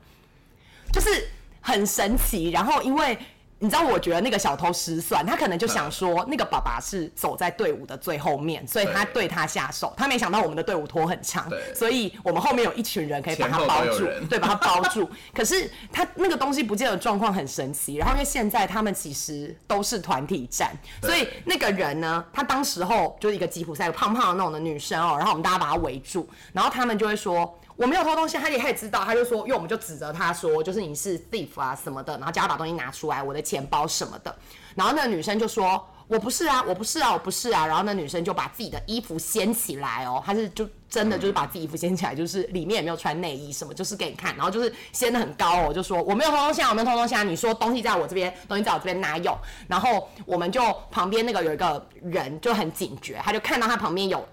[0.91, 1.29] 就是
[1.61, 2.49] 很神奇。
[2.49, 3.19] 然后因为
[3.61, 9.95] 你知道，我觉得那个小偷失算，他可能就想说，那个爸爸是走在队伍的最后面，所以他对他下手。
[9.97, 15.09] 他没想到我们的队伍拖很长，所以我们后面有一群人可以把他包住 对，把他包住。
[15.33, 17.95] 可是他那个东西不见的状况很神奇。
[17.97, 27.59] 然后因为现在他们其实都是团体战，所以那个人呢，他当时候就是一个吉普赛胖胖的那种的女生哦，然后我们大家把她围住，然后他们就会说。
[27.77, 34.35] 我没有偷东西，他也可以知道，他就说，因为我们就指责他说，就是你是 thief 啊什么的，然后叫他把东西拿出来，我的钱包什么的，
[34.75, 49.37] 然后那个女生就说，我不是啊，我不是啊，我不是啊，然后那女生就把自己的衣服掀起来哦，她是就真的就是把自己衣服掀起来，就是里面也没有穿内衣什么，就是给你看，然后就是掀的很高哦，就说我没有偷东西啊，我没有偷东西啊，你说东西在我这边，东西在我这边哪有？
[49.67, 54.25] 然后我们就旁边那个有一个人就很警觉，他就看到他旁边有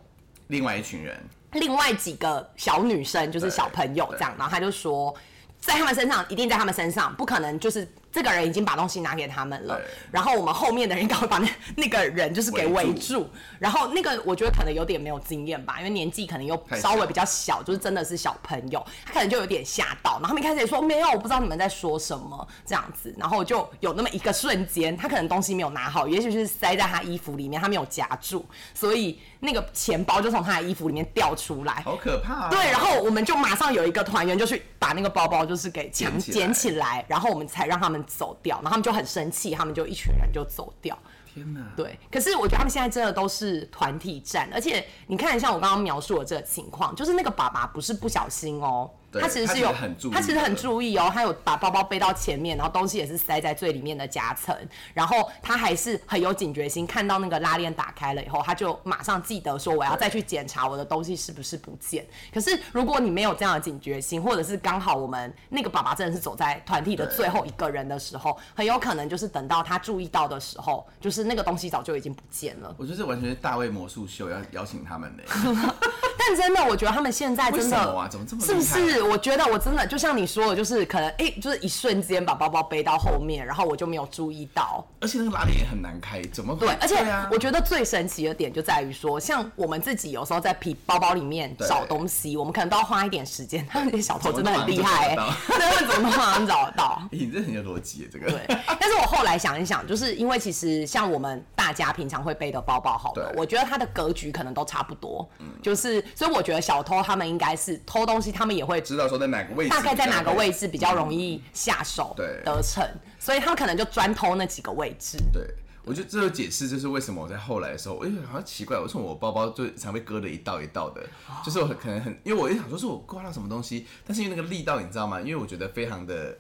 [0.48, 1.18] 另外一群人，
[1.54, 5.14] 另外几个小女生，就是小朋友这样，然后他就说，
[5.60, 9.80] 在他们身上，一定在他们身上，不可能就是这个人已经把东西拿给他们了，
[10.12, 11.48] 然后我们后面的人应该会把那
[11.78, 32.50] 那个人就是给围围住，然后那个我觉得可能有点没有经验吧，因为年纪可能又稍微比较小，就是真的是小朋友，他可能就有点吓到，然后他们一开始也说没有，我不知道你们在说什么这样子，然后就有那么一个瞬间，他可能东西没有拿好，也许是塞在他衣服里面，他没有夹住，所以那个钱包就从他的衣服里面掉出来，好可怕、啊。
[32.50, 40.98] 对，然后我们就马上有一个团员就去把那个包包就是给抢捡起来，然后我们才让他们走掉，然后他们就很生气，他们就一群人就走掉。
[41.34, 49.74] 天哪，对，可是我觉得他们现在真的都是团体战，而且你看，像我刚刚描述的这个情况，就是那个爸爸不是不小心哦，对他其实是有
[50.12, 54.56] 他其实很注意哦，他有把包包背到前面，然后东西也是塞在最里面的夹层，
[54.94, 62.06] 然后他还是很有警觉心，看到那个拉链打开了以后，他就马上记得说我要再去检查我的东西是不是不见。
[62.34, 72.74] 可是如果你没有这样的警觉心，或者是刚好我们那个爸爸真的是走在团体的最后一个人的时候，很有可能就是等到他注意到的时候，就是那个东西早就已经不见了。
[72.78, 75.24] 我觉得这完全是大卫魔术秀要邀请他们呢。
[76.24, 78.08] 但真的，我觉得他们现在真的什么啊？
[78.08, 79.12] 怎么这么是不厉害啊是？
[79.12, 84.86] 我觉得我真的就像你说的，就是可能哎、就是一瞬间把包包背到后面，然后我就没有注意到。
[85.00, 87.28] 而且那个拉链也很难开，怎么会对，而且啊。
[87.32, 93.66] 我觉得最神奇的点就在于说，像我们自己有时候在皮包包里面找东西，我们可能都要花一点时间。
[93.68, 97.02] 他们这些小偷真的很厉害、欸，怎么他们 怎么马上找得到？
[97.12, 98.30] 欸 你这很有逻辑耶，这个。
[98.32, 98.46] 对，
[98.80, 105.48] 但是我后来想一想，就是因为其实像我们大家平常会背的包包，好了，我觉得它的格局可能都差不多，嗯。
[105.62, 112.42] 就是所以我觉得小偷他们应该是偷东西，他们也会知道说在哪个位置，大概在哪个位置比较容易下手对。
[112.44, 112.86] 得逞，
[113.20, 115.18] 所以他们可能就专偷那几个位置。
[115.32, 115.42] 对，
[115.84, 121.02] 我觉得这就解释就是为什么我在后来的时候，我就好像奇怪，为什么我包包就常被割的一道一道的，
[121.44, 125.22] 就是我可能很，因为我一想说是我刮到什么东西，但是因为那个力道你知道吗？
[125.22, 126.38] 因为我觉得非常的，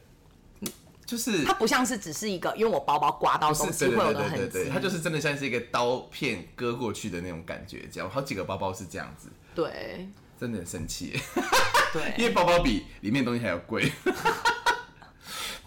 [1.05, 10.07] 就是它不像是只是一个，因为我包包刮到东西会有的痕迹，，它就是真的像是一个刀片割过去的那种感觉，这样，好几个包包是这样子，对
[10.41, 11.13] 真的很生气
[11.93, 13.91] 对， 因对为包包比里面的东西还要贵。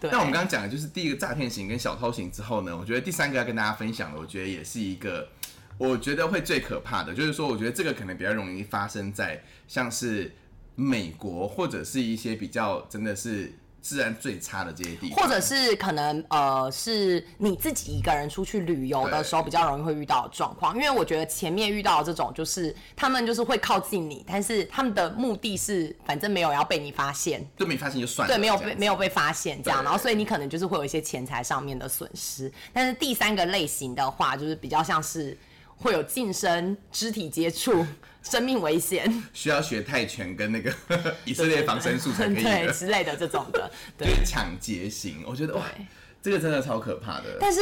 [0.00, 0.10] 对。
[0.10, 5.28] 那我们刚刚讲的就是第一个诈骗型跟小偷型之后呢，我觉得第三个要跟大家分享的，我觉得也是一个，
[5.78, 10.34] 我觉得会最可怕的，就是说，我觉得这个可能比较容易发生在像是
[10.74, 13.52] 美国或者是一些比较真的是
[13.84, 32.50] 治安最差的这些地方，或者是可能呃，是你自己一个人出去旅游的时候比较容易会遇到的状况，因为我觉得前面遇到的这种就是他们就是会靠近你，但是他们的目的是反正没有要被你发现，就没发现就算了，对，没有被没有被发现这样，然后所以你可能就是会有一些钱财上面的损失。
[32.72, 35.36] 但是第三个类型的话，就是比较像是
[35.76, 37.84] 会有近身肢体接触、
[38.24, 40.74] 生命危险，需要学泰拳跟那个
[41.24, 44.14] 以色列防身术才可以对，之类的这种的， 对就。
[44.14, 45.62] 是抢劫型，我觉得哇，
[46.22, 47.36] 这个真的超可怕的。
[47.38, 47.60] 但是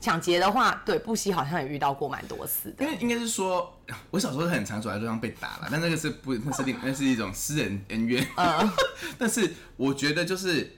[0.00, 2.90] 抢劫的话，对布希好像也遇到过蛮多次的因。
[2.90, 3.76] 为应该是说，
[4.10, 8.24] 我小时候很常走在路上被打了，但那个是不，那是另那是一种私人恩怨。
[8.36, 8.70] 嗯
[9.18, 10.75] 但是我觉得就是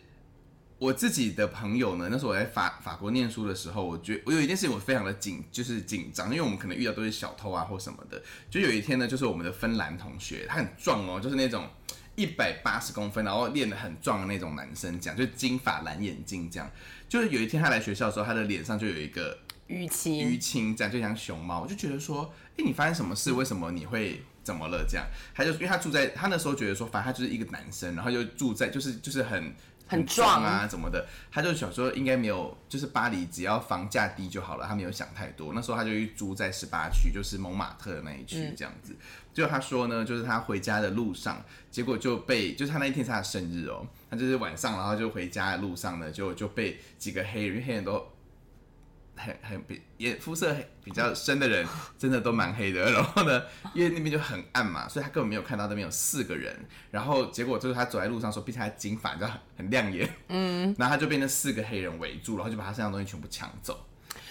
[0.78, 8.22] 我自己的朋友呢，那时候我在法法国念书的时候，我觉我有一件事情我非常的紧，就是紧张，因为我们可能遇到都是小偷啊或什么的。
[8.50, 11.68] 就有一天呢，就是我们的芬兰同学，他很壮哦，就是那种。
[12.16, 16.68] 一百八十公分，然后练得很壮的那种男生，这样就金发蓝眼睛，这样。
[17.08, 19.38] 就是有一天他来学校的时候，他的脸上就有一个
[19.68, 23.30] 淤青，淤青，这样就像熊猫，我就觉得说，哎、你发生什么事？
[23.30, 24.84] 为什么你会怎么了？
[24.88, 29.54] 这样，他就因为他住在他那时候觉得说，反正他就是一个男生，然后就住在就是就是很
[29.88, 35.52] 很壮壮啊怎么的，他就想说应该没有，就是巴黎只要房价低就好了，他没有想太多。
[35.54, 38.94] 那时候他就去租在十八区，就是蒙马特的那一区这样子。
[39.32, 48.04] 结果他说呢，就是他回家的路上，结果就被就是他那一天是他的生日哦，他就是晚上，然后就回家的路上呢，就就被几个黑人，黑人都
[49.18, 50.54] 很很比也肤色
[50.84, 51.66] 比较深的人，
[51.98, 52.90] 真的都蛮黑的。
[52.92, 53.42] 然后呢，
[53.74, 56.56] 因为那边就很暗嘛，所以他根本没有看到那边有四个人。
[56.90, 63.87] 然后结果就是他走在路上的时候，毕竟他金发，你知道很很亮眼，嗯，然后他就被那四个黑人围住，然后就把他身上的东西全部抢走。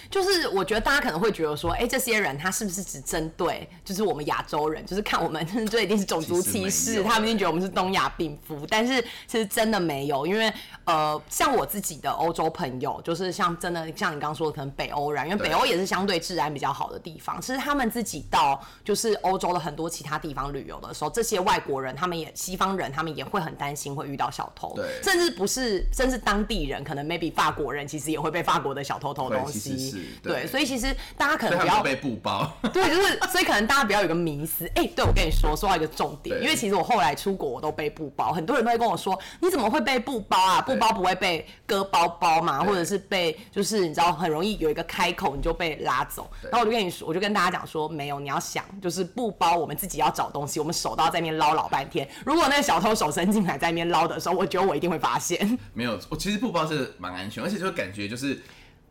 [0.10, 10.52] 就是我觉得大家可能会觉得说，哎、这些人他是不是只针对就是我们亚洲人，就是看我们 这一定是种族歧视，他们一定觉得我们是东亚病夫，但是其实真的没有，因为
[10.86, 32.52] 呃，像我自己的欧洲朋友，就是像真的像你刚刚说的，可能北欧人，因为北欧也是相对治安比较好的地方，其实他们自己到就是欧洲的很多其他地方旅游的时候，这些外国人他们也西方人，他们也会很担心会遇到小偷，甚至不是，甚至当地人，可能 maybe 法国人其实也会被法国的小偷偷东西是，对，所以其实大家可能不要所以他们都被布包。
[32.74, 34.66] 对，就是所以可能大家不要有个迷思。
[34.76, 40.62] 哎、对我跟你说，说到一个重点，因为其实我后来出国我都背布包，很多人都会跟我说，你怎么会背布包啊？
[40.62, 46.30] 布包不会被割包包嘛，或者是被就是你知道很容易有一个开口你就被拉走。
[46.44, 52.08] 然后我就跟你说，我就跟大家讲说，没有，你要想就是布包我们自己要找东西，我们手都要在那边捞老半天。
[52.26, 55.58] 如果那个小偷手伸进来在那边捞的时候，我觉得我一定会发现。
[55.74, 58.40] 没有，我其实布包是蛮安全，而且就感觉就是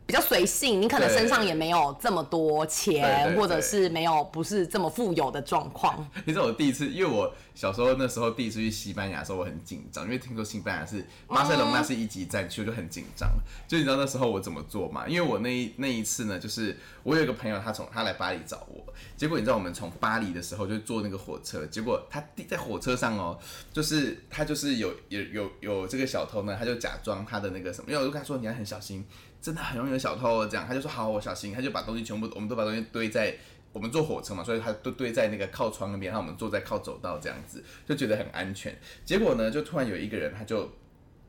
[0.07, 6.09] 比较随性，你可能身上也没有这么多钱，或者是没有不是这么富有的状况。
[6.23, 13.29] 你知道我第一次，因为我小时候那时候第一次去西班牙的时候，我很紧张，因为听说西班牙是巴塞隆那是一级战区，我就很紧张。
[13.67, 15.03] 就你知道那时候我怎么做吗？
[15.09, 18.81] 因为我那一那一次呢，就是我有一个朋友，他从他来巴黎找我，
[19.17, 23.37] 结果你知道我们从巴黎的时候就坐那个火车，结果他第在火车上哦，
[23.73, 29.05] 就是他就是有有有有这个小偷呢，他就假装他的那个什么，因为我就跟他说你要很小心，
[29.47, 33.33] 真的很容易有小偷哦这样，他就说好我小心，他就把东西全部我们都把东西堆在。
[33.73, 38.75] 我们坐火车嘛，所以他都堆在那个靠窗那边，然后我们坐在靠走道这样子，就觉得很安全。
[39.05, 40.71] 结果呢，就突然有一个人，他就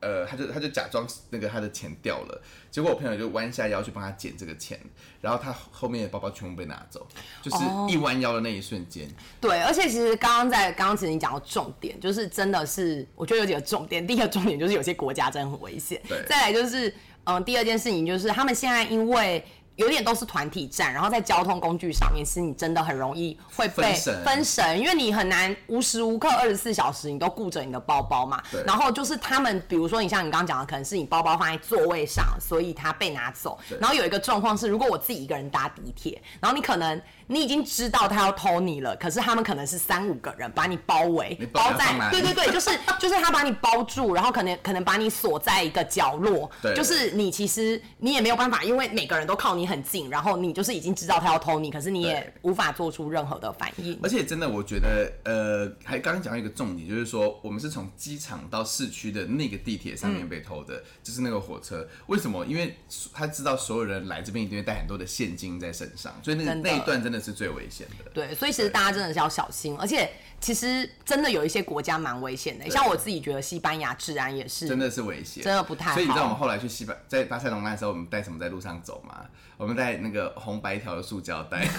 [0.00, 4.80] 呃，他就他就假装那个他的钱掉了，结果我朋友就弯下腰去帮他捡这个钱，
[5.20, 7.06] 然后他后面的包包全部被拿走，
[7.42, 7.56] 就是
[7.92, 9.06] 一弯腰的那一瞬间。
[9.40, 14.06] 对，而且其实刚刚在刚刚其实你讲到重点，就是真的是我觉得有几个重点。
[14.06, 16.00] 第一个重点就是有些国家真的很危险。
[16.08, 16.94] 对再来就是
[17.28, 19.44] 嗯，第二件事情就是他们现在因为。
[19.78, 28.42] 有点都是团体战，然后在交通工具上面，其实你真的很容易会被分神分神，因为你很难无时无刻二十四小时你都顾着你的包包嘛。
[28.66, 33.56] 然后就是他们，比如说你像你刚刚讲的，可能是你包包放在座位上，所以它被拿走。
[33.80, 54.08] 然后有一个状况是，如果我自己一个人搭地铁，然后你可能你已经知道他要偷你了，可是他们可能是三五个人把你包围你，包在对对对，就是 就是他把你包住，然后可能可能把你锁在一个角落，对就是你其实你也没有办法，因为每个人都靠你很近，然后你就是已经知道他要偷你，可是你也无法做出任何的反应而。
[54.08, 61.86] 且真的，我觉得，呃，还刚刚讲到一个重点，就是说，我们是从机场到市区的那个地铁上面被偷的，嗯就是那个火车。
[62.06, 62.44] 为什么？
[62.46, 62.76] 因为
[63.12, 68.10] 他知道所有人来这边一定会带很多的现金在身上，所以那个那一段真的是最危险的。
[68.12, 79.24] 对，所以其实大家真的是要小心，而且其实真的有一些国家蛮危险的，像我自己觉得西班牙治安也是真的是危险，真的不太好所以你知道我们后来去西班在巴塞隆那的时候，我们带什么在路上走吗？
[79.56, 81.66] 我们带那个红白条的塑胶袋。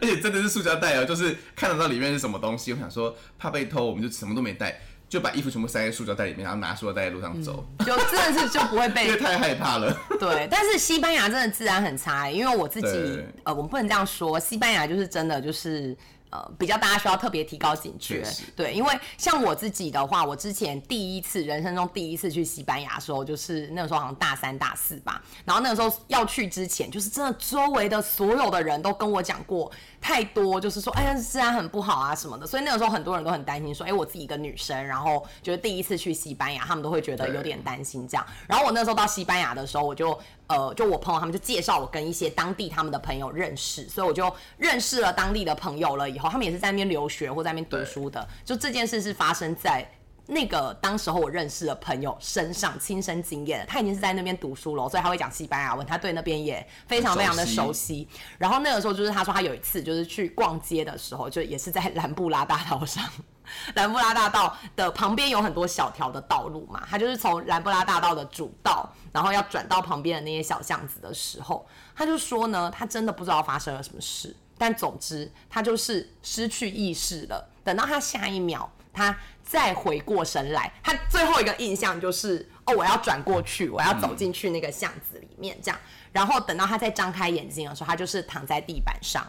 [0.00, 2.72] 而且真的是塑胶袋哦，就是看得到里面是什么东西。
[2.72, 9.94] 我想说，怕被偷，我们就什么都没带，就把衣服全部塞在塑胶袋里面，然后拿塑胶袋在路上走，就真的是就不会 因被为太害怕了。
[10.18, 15.94] 对，但是西班牙真的治安很差、欸，因为我自己呃，我们不能这样说，西班牙就是真的就是。
[16.30, 38.24] 呃，比较大家需要特别提高警觉，对，因为像我自己的话，我之前第一次人生中第一次去西班牙的时候，就是那个时候好像大三大四吧，然后那个时候要去之前，就是真的周围的所有的人都跟我讲过太多，就是说，哎呀，治安很不好啊什么的，所以那个时候很多人都很担心，说，哎，我自己一个女生，然后就是第一次去西班牙，他们都会觉得有点担心这样。
[38.46, 40.16] 然后我那时候到西班牙的时候，我就
[40.46, 46.08] 呃，就我朋友他们就介绍我跟一些当地他们的朋友认识，所以我就认识了当地的朋友了。
[46.08, 49.88] 以后他们也是在那边留学或在那边读书的，就这件事是发生在。
[50.26, 58.08] 那个当时候我认识的朋友身上亲身经验的，他已经是在那边读书了，所以他会讲西班牙文，他对那边也非常非常的熟熟悉。
[58.38, 63.02] 然后那个时候就是他说他有一次就是去逛街的时候，就也是在兰布拉大道上，
[63.74, 77.48] 兰布拉大道的旁边有很多小条的道路嘛，他就是从兰布拉大道的主道，然后要转到旁边的那些小巷子的时候，他就说呢，他真的不知道发生了什么事，但总之他就是失去意识了。
[77.64, 85.80] 等到他下一秒，他再回过神来，他最后一个印象就是哦，我要转过去，我要走进去那个巷子里面，这样。
[86.12, 89.26] 然后等到他再张开眼睛的时候，他就是躺在地板上，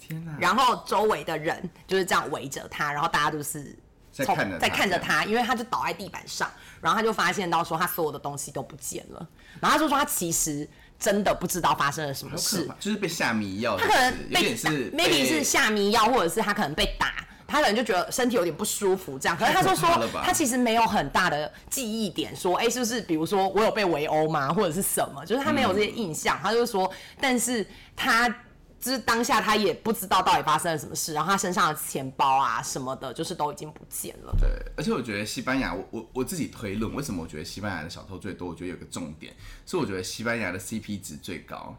[0.00, 0.36] 天哪！
[0.40, 3.76] 然后周围的人就是这样围着他，然后大家都是从
[4.12, 9.26] 在看着他在看着他，因为他就倒在地板上，然后他就发现到说他所有的东西都不见了，
[9.60, 10.68] 然后他就说他其实
[10.98, 19.36] 真的不知道发生了什么事，，就是被下迷药他可能，有被是，maybe 是下迷药，或者是他可能被打，他可能就觉得身体有点不舒服这样。
[19.36, 19.88] 可是他就说
[20.22, 25.24] 他其实没有很大的记忆点，说哎、是不是比如说我有被围殴吗，或者是什么？
[25.24, 28.34] 就是他没有这些印象，他就说，但是他。
[28.80, 34.34] 就是当下他也不知道到底发生了什么事，然后他身上的钱包啊什么的，就是都已经不见了。
[34.40, 38.48] 对，而且我觉得西班牙，我我我自己推论，为什么我觉得西班牙的小偷最多？
[38.48, 41.76] 我觉得有个重点，是我觉得西班牙的 CP 值最高，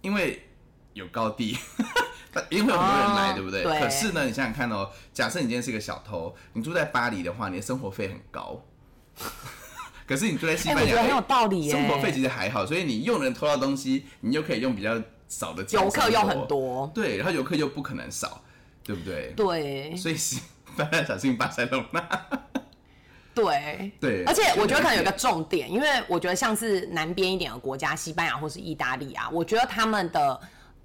[0.00, 0.48] 因为
[0.92, 1.58] 有高地，
[2.50, 3.64] 一定会有很多人来，哦对不对？
[3.64, 8.62] 对可是呢，你想想看哦，假设你今天是个小偷，你住在巴黎的话，你的生活费很高。
[10.06, 18.42] 可是你住在西班牙，很有道理耶生活费其实还好，所以你又能偷到东西，你就可以用比较少的钱游客又很多，对，然后游客又不可能少，
[18.82, 19.32] 对不对？
[19.36, 20.40] 对所以是
[20.76, 22.08] 大家小心巴塞隆纳。
[23.34, 30.40] 对对而且我觉得可能有一个重点，因为我觉得像是南边一点的国家，西班牙或是意大利啊，我觉得他们的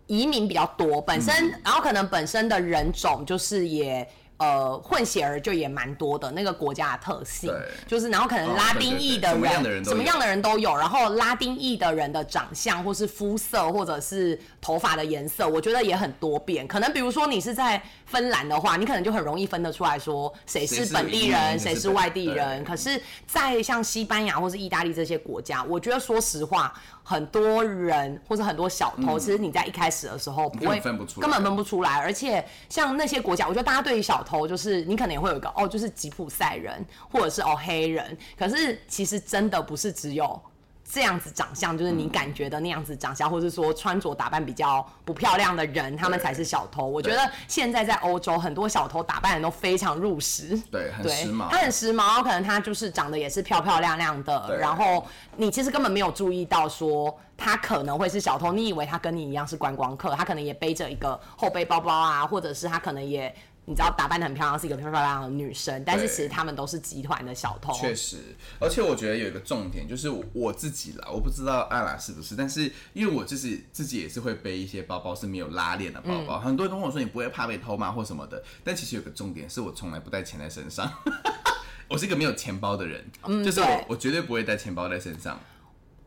[0.08, 4.08] 移民比较多，本身、嗯然后可能本身的人种就是也。
[4.42, 7.54] 呃，混血儿就也蛮多的，那个国家的特性
[7.86, 16.68] 就是，然后可能哦拉丁裔的人什么样的人都有，然后拉丁裔的人的长相或是肤色或者是头发的颜色，我觉得也很多变。
[16.68, 22.64] 可能比如说你是在芬兰的话，你可能就很容易分得出来说谁是本地人，谁是是外地人。
[22.64, 26.74] 可是，在像西班牙或是意大利这些国家，我觉得说实话，
[27.04, 32.00] 很多人或者很多小偷，其实你在一开始的时候不会分不出来根本分不出来。
[32.00, 40.40] 而且像那些国家，我觉得大家对于小偷，就是你可能也会有一个哦，就是吉普赛人或者是哦黑人，可是其实真的不是只有。
[40.94, 46.86] 这样子长相，就是你感觉的那样子长相，或者是说穿着打扮比较不漂亮的人，他们才是小偷。
[46.86, 63.34] 我觉得现在在欧洲，很多小偷打扮的都非常入时，对，很时髦，他很时髦，可能他就是长得也是漂漂亮亮的，然后你其实根本没有注意到说他可能会是小偷，你以为他跟你一样是观光客，他可能也背着一个后背包包啊，或者是他可能也。
[63.66, 67.72] 你知道打扮的很漂亮，是一个漂漂亮亮的女生，但是其实他们都是集团的小偷。
[67.74, 68.18] 确实，
[68.60, 80.92] 而且我觉得有一个重点就是我我自己啦，我不知道艾拉是不是，但是因为我就是自己也是会背一些包包是没有拉链的包包，嗯很多人跟我说你不会怕被偷吗或什么的，但其实有个重点是我从来不带钱在身上。
[81.88, 83.06] 我是一个没有钱包的人，
[83.44, 85.38] 就是我我绝对不会带钱包在身上。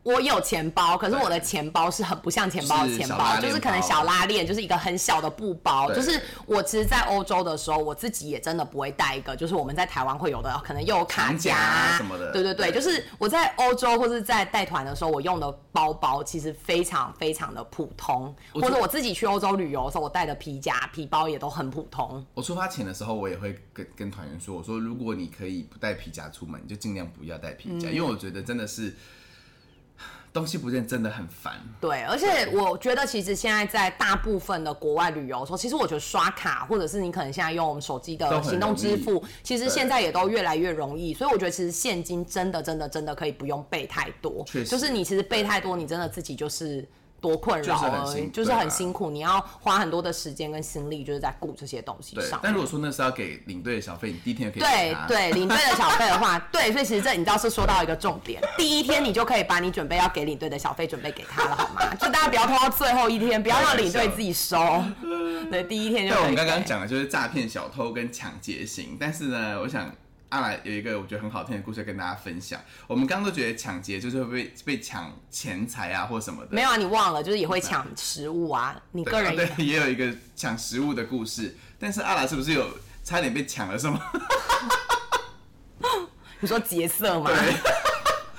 [0.05, 5.91] 我有钱包，可是我的钱包是很不像钱包的钱包，就是可能小拉链，就是一个很小的布包。
[5.91, 12.31] 就是我其实，在欧洲的时候，我自己也真的不会带一个，就是我们在台湾会有的，可能又有卡长夹啊什么的。
[12.31, 12.75] 对对对，对。
[12.75, 22.23] 就是我在欧洲或是在带团的时候，我用的包包其实非常非常的普通，或者我自己去欧洲旅游的时候，我带的皮夹、皮包也都很普通。
[22.35, 27.79] 我出发前的时候，我也会跟跟团员说，我说如果你可以不带皮夹出门，你就尽量不要带皮嗯。
[27.79, 28.95] 夹，因为我觉得真的是
[30.35, 31.53] 东西不见真的很烦。
[31.79, 41.13] 对，而且我觉得其实现在在大部分的国外旅游的时候，其实我觉得刷卡或者是你可能现在用我们手机的行动支付，其实对现在也都越来越容易。
[41.13, 46.87] 所以我觉得其实现金真的真的真的可以不用备太多，就是你其实备太多，你真的自己就是。
[47.25, 54.67] 多困扰就是很而已，辛就是很辛苦，你要花很多的时间跟心力，就是在顾这些东西对上，但如果说那是要给领队的小费，你第一天可以给。
[54.67, 61.95] 对对，领队的小费的话， 对，所以其实这你知道是说到一个重点，第一天你就可以把你准备要给领队的小费准备给他了，好吗？
[61.95, 64.83] 就大家不要拖到最后一天，不要让领队自己收。
[65.49, 69.91] 对，第一天就我们刚刚讲的就是诈骗小偷跟抢劫型，但是呢，我想
[70.29, 72.59] 阿来有一个我觉得很好听的故事跟大家分享。
[72.87, 82.67] 我们刚刚都觉得抢劫就是会被被抢钱财啊或什么的，没有啊，你忘了，就是也会抢食物啊，你个人对 也有一个抢食物的故事，但是阿来是不是有
[83.03, 83.99] 差点被抢了什么？
[86.41, 87.29] 你说劫色吗？
[87.31, 87.53] 对，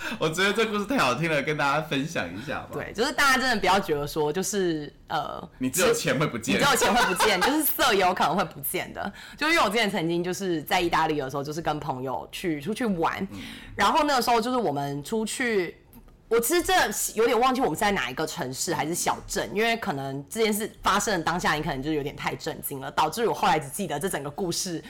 [0.18, 9.12] 我觉得这故事太好听了，跟大家分享一下吧。，对，就是大家真的不要觉得说，就是呃，你只有钱会不见你只，有钱会不见，就是色也有可能会不见的。
[9.36, 13.26] 就因为我之前曾经就是在意大利的时候，就是跟朋友去出去玩，
[13.74, 15.76] 然后那个时候就是我们出去。
[16.28, 16.74] 我其实这
[17.14, 24.84] 有点忘记我们是在哪一个城市还是小镇，因为可能这件事发生的当下，你可能就是有点太震惊了，导致我后来只记得这整个故事的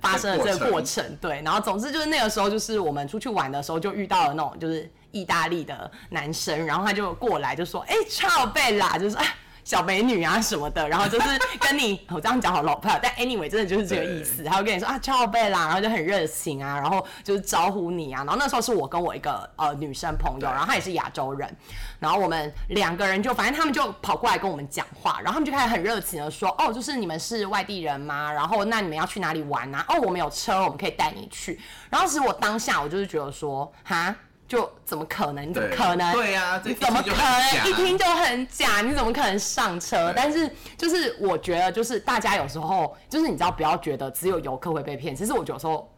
[0.00, 1.16] 发生的这个过程。
[1.20, 9.34] 对，然后总之就是那个时候，就是我们出去玩的时候，就遇到了那种就是意大利的男生，然后他就过来就说：“哎、超贝啦，就是哎。”
[9.68, 11.28] 小美女啊什么的，然后就是
[11.60, 14.42] 跟你，我这样讲好老派，但 anyway 真的就是这个意思。
[14.42, 18.24] 他会跟你说啊，超贝啦，然后就很热情啊，然后就是招呼你啊。
[18.24, 21.54] 然后那时候是我跟我一个呃女生朋友，然后她也是亚洲人，
[21.98, 28.32] 然后我们两个人就反正他们就跑过来跟我们讲话，然后他们就开始很热情的说，哦，就是你们是外地人吗？
[28.32, 29.84] 然后那你们要去哪里玩啊？
[29.90, 31.60] 哦，我们有车，我们可以带你去。
[31.90, 34.16] 然后其实我当下我就是觉得说，哈。
[34.48, 35.48] 就怎么可能？
[35.48, 36.12] 你怎么可能？
[36.14, 38.80] 对啊你怎么可能一听就很假？
[38.80, 40.12] 你怎么可能上车？
[40.16, 45.14] 但是就是我觉得，就是大家有时候就是你知道，不要觉得只有游客会被骗。
[45.14, 45.88] 其实我有时候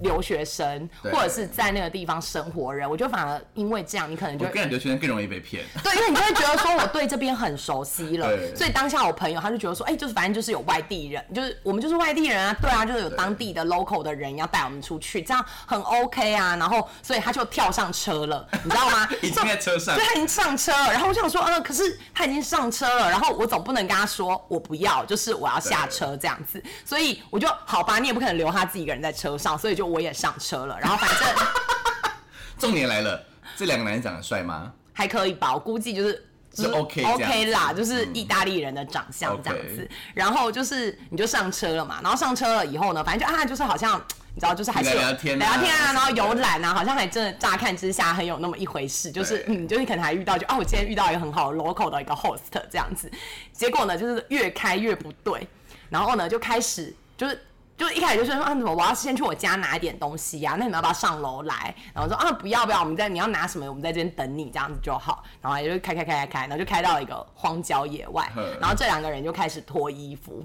[0.00, 5.64] 留学生或者是在那个地方生活人，我觉得反而因为这样，你可能就我跟留学生更容易被骗。
[5.82, 8.54] 对，因为你就会觉得说我对这边很熟悉了， 对。
[8.54, 19.08] 所以当下我朋友他就觉得说，哎、就是反正就是有外地人，就是我们就是外地人啊，对啊，就是有当地的 local 的人要带我们出去，这样很 OK 啊，然后所以他就跳上车了， 你知道吗？
[19.22, 19.94] 已经在车上。
[19.96, 31.46] 对，他已经上车了，然后我想说，呃，可是他已经上车了，然后我总不能跟他说我不要，就是我要下车这样子，所以我就好吧，你也不可能留他自己一个人在车上，所以就我也上车了，然后反正。
[32.58, 33.24] 重点来了，
[33.56, 34.72] 这两个男人长得帅吗？
[34.92, 36.24] 还可以吧，我估计就是。
[36.56, 39.88] 是 OK OK 啦，就是意大利人的长相这样子。
[40.12, 44.02] 然后就是你就上车了嘛，然后上车了以后呢，反正就啊，就是好像
[44.34, 49.12] 你知道，就是还是聊聊天啊聊天啊，然后游览啊，好像还真的乍看之下很有那么一回事。
[49.12, 53.08] 就是嗯，就是可能还遇到就啊，我今天遇到一个很好的 local 的一个 host 这样子。
[53.52, 55.46] 结果呢，就是越开越不对，
[55.90, 57.40] 然后呢就开始就是。
[57.78, 61.72] 就一开始就说啊，怎么我要先去我家拿一点东西呀、那你们要不要上楼来？
[61.94, 65.22] 然后说啊，不要不要，我们在你要拿什么，我们在这边等你这样子就好。
[65.40, 68.28] 然后也就开开开开开，然后就开到一个荒郊野外，
[68.60, 70.42] 然后这两个人就开始脱衣服，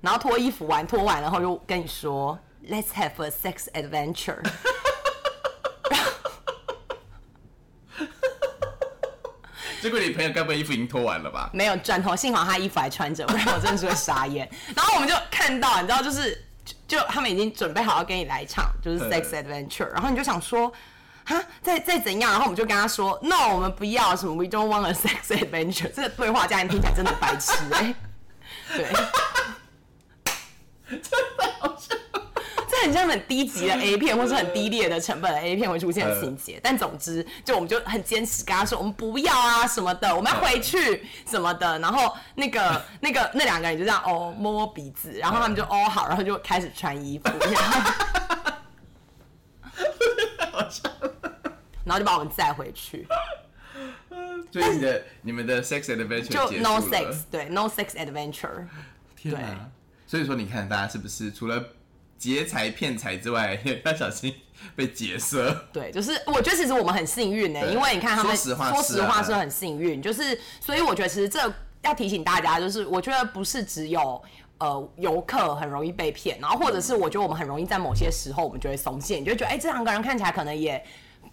[0.00, 2.36] 然后脱衣服完脱完，然后就跟你说
[2.68, 4.42] ，Let's have a sex adventure。
[9.86, 11.48] 结果你朋友该不会衣服已经脱完了吧？
[11.52, 14.50] 没有转头，幸好他衣服还穿着， 不然我真的是会傻眼。
[14.74, 20.72] 然后我们就看到，你知道，就是就就他们已经准备好要跟你来一场就是 sex adventure，然后你就想说
[21.24, 25.88] 哈，再再怎样，然后我们就跟他说，no，我们不要什么，we don't want a sex adventure。
[25.94, 27.94] 这个对话家人听起来真的白痴哎、
[28.76, 28.84] 对，
[30.98, 31.00] 真
[31.38, 31.94] 的好笑。
[32.76, 36.60] 这很像很低级的 A 片，或是很低劣的成本的 A 片会出现的情节。
[36.62, 41.78] 但总之，就我们就很坚持跟他说，我们不要啊什么的，我们要回去什么的。
[41.78, 47.24] 然后那个 那个那两个人就这样哦摸摸鼻子，然后他们就哦好，然后就开始穿衣服，
[51.84, 53.06] 然后就把我们载回去，
[54.52, 58.66] 所以你的你们的 sex adventure 就 no sex，对，no sex adventure。
[59.14, 59.46] 天哪对！
[60.06, 61.64] 所以说，你看大家是不是除了
[62.18, 64.34] 劫财骗财之外，也要小心
[64.74, 65.66] 被劫色？
[65.72, 71.40] 对，就是我觉得其实我们很幸运呢、对因为你看他们，说实话说实话是很幸运，就是所以我觉得其实这
[71.82, 74.22] 要提醒大家，就是我觉得不是只有。
[74.58, 80.82] 呃，游客很容易被骗，然后或者是我觉得我们很容易在某些时候，我们就会松懈，你就觉得，哎、这两个人看起来可能也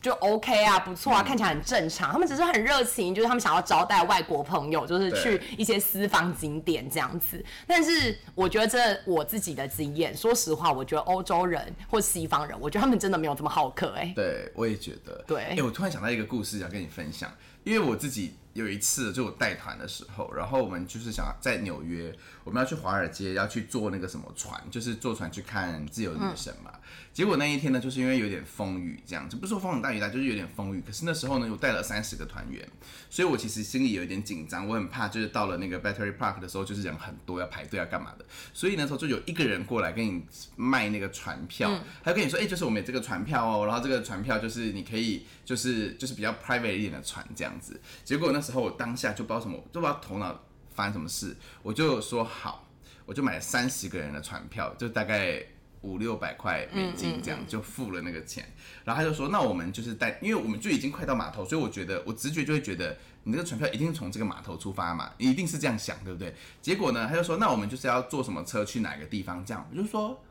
[0.03, 2.11] 就 OK 啊，不错啊，看起来很正常。
[2.11, 7.43] 他们只是很热情，就是他们想要招待外国朋友，就是去一些私房景点这样子。
[7.65, 15.23] 但是我觉得这我自己的经验，说实话，我觉得欧洲人或西方人，我觉得他们真的没有这么好客、哎，对，我也觉得。
[15.25, 17.31] 对哎、我突然想到一个故事想跟你分享，
[17.63, 26.71] 因为我自己有一次就我带团的时候，然后我们就是想在纽约，我们要去华尔街，要去坐那个什么船，就是坐船去看自由女神嘛。
[27.13, 30.81] 结果那一天呢，就是因为有点风雨，这样就不是说风很大雨大，就是有点风雨。
[30.83, 32.67] 可是那时候呢，我带了三十个团员，
[33.07, 38.25] 所以我其实心里有一点紧张，我很怕就是到了那个 Battery Park 的时候，就是人很多要排队要干嘛的。
[38.51, 41.69] 所以那时候就有一个人过来跟你卖那个船票，
[42.03, 47.79] 他就跟你说，哎、就是我们有这个船票哦，然后这个船票就是你可以就是就是比较 private 一点的船这样子。
[48.03, 50.43] 结果那时候我当下就不知道什么，就不知道头脑
[50.73, 52.67] 发生什么事，我就说好，
[53.05, 55.45] 我就买了三十个人的船票，就大概。
[55.83, 58.43] 五六百块美金这样就付了那个钱，
[58.83, 66.35] 然后他就说，那我们就是带，因为我们就已经快到码头，所以我觉得我直觉就会觉得你这个船票一定是从这个码头出发嘛，你一定是这样想，对不对？
[66.61, 70.21] 结果呢，他就说，那我们就是要坐什么车去哪个地方这样，我就说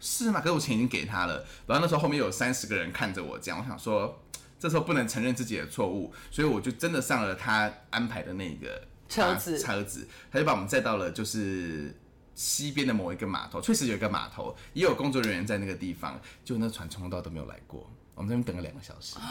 [0.00, 0.40] 是吗？
[0.40, 4.22] 可是我钱已经给他了，然后那时候后面有三十个人看着我这样，我想说
[4.58, 11.94] 这时候不能承认自己的错误，所以我就真的上了他安排的那个车子车子，他就把我们载到了就是
[12.36, 19.16] 西边的某一个码头，确实有一个码头，也有工作人员在那个地方，就那船从头到尾都没有来过，我们在那边等了两个小时。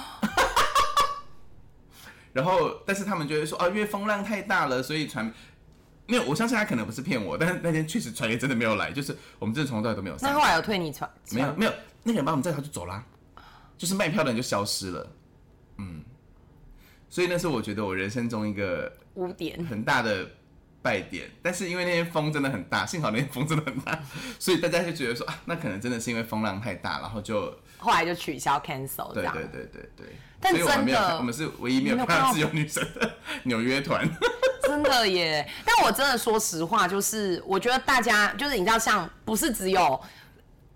[2.34, 5.34] 然后，但是他们就会说，啊，因为风浪太大了，所以船
[6.06, 6.24] 没有。
[6.26, 10.30] 我相信他可能不是骗我，但是那天确实船也真的没有来，就是我们真的从头到尾都没有上。
[10.30, 11.10] 那后来有退你船？
[11.32, 13.06] 没有没有，那个人把我们载他就走啦，
[13.78, 15.12] 就是卖票的人就消失了。
[15.78, 16.03] 嗯，
[17.10, 19.64] 所以那是我觉得我人生中一个污点。
[19.66, 20.30] 很大的
[20.86, 23.97] 败点，但是因为那天风真的很大，幸好那天风真的很大，
[24.38, 29.11] 所以大家就觉得说啊，那可能真的是因为风浪太大，然后就后来就取消 cancel。
[29.11, 30.05] 对对对对对。
[30.39, 33.11] 但真的，我们是唯一没有看到自由女神的
[33.45, 34.07] 纽约团。
[34.61, 35.47] 真的耶！
[35.63, 39.99] 但我真的说实话，就是我觉得大家就是你知道，像不是只有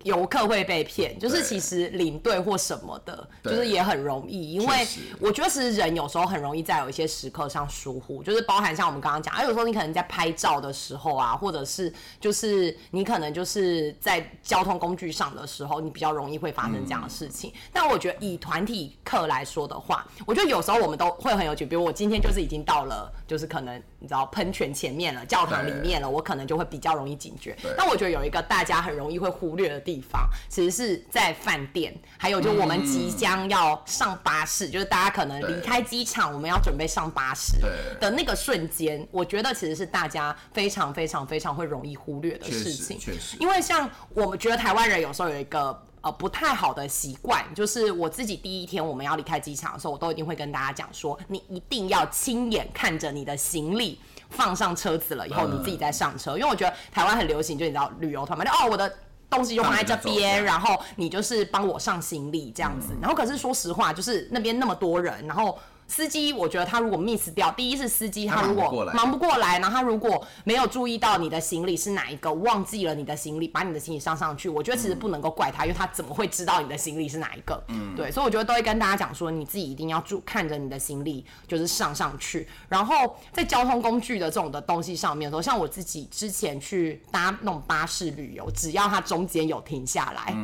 [0.02, 4.86] 游客会被骗，就是其实领队或什么的，就是也很容易，因为
[5.20, 17.52] 我觉得其实人有时候很容易在有一些时刻上疏忽，就是包含像我们刚刚讲，啊，有时候你可能在拍照的时候啊，或者是就是你可能就是在交通工具上的时候，你比较容易会发生这样的事情。
[17.72, 27.56] 但我觉得以团体课来说的话，我觉得有时候我们都会很有趣，比如我今天就是已经到了，就是可能你知道喷泉前面了，教堂里面了，我可能就会比较容易警觉。
[27.76, 42.98] 但我觉得有一个大家很容易会忽略的地方，其实是在饭店，还有就我们即将要上巴士，就是大家可能离开机场，我们要准备上巴士对的那个瞬间，我觉得其实是大家非常非常非常会容易忽略的事情。
[42.98, 53.98] 确实因为像我们觉得台湾人有时候有一个呃不太好的习惯，就是我自己第一天我们要离开机场的时候，我都一定会跟大家讲说，你一定要亲眼看着你的行李。
[54.32, 58.88] 放上车子了以后，嗯你自己再上车，因为我觉得台湾很流行，就你知道旅游团嘛，就哦我的
[59.30, 62.88] 东西就放在这边，然后你就是帮我上行李这样子。
[63.00, 65.56] 然后可是说实话，就是那边那么多人，然后
[65.90, 77.60] 司机我觉得他如果 miss 掉，第一是司机他他如果忙不过来然后他如果没有注意到你的行李是哪一个，忘记了你的行李，把你的行李上上去，我觉得其实不能够怪他，因为他怎么会知道你的行李是哪一个？
[77.68, 90.36] 嗯，对，所以我觉得都会跟大家讲说，你自己一定要注看着你的行李就是上上去，然后在交通工具的这种的东西上面的时候，像我自己之前去搭那种巴士旅游，只要它中间有停下来，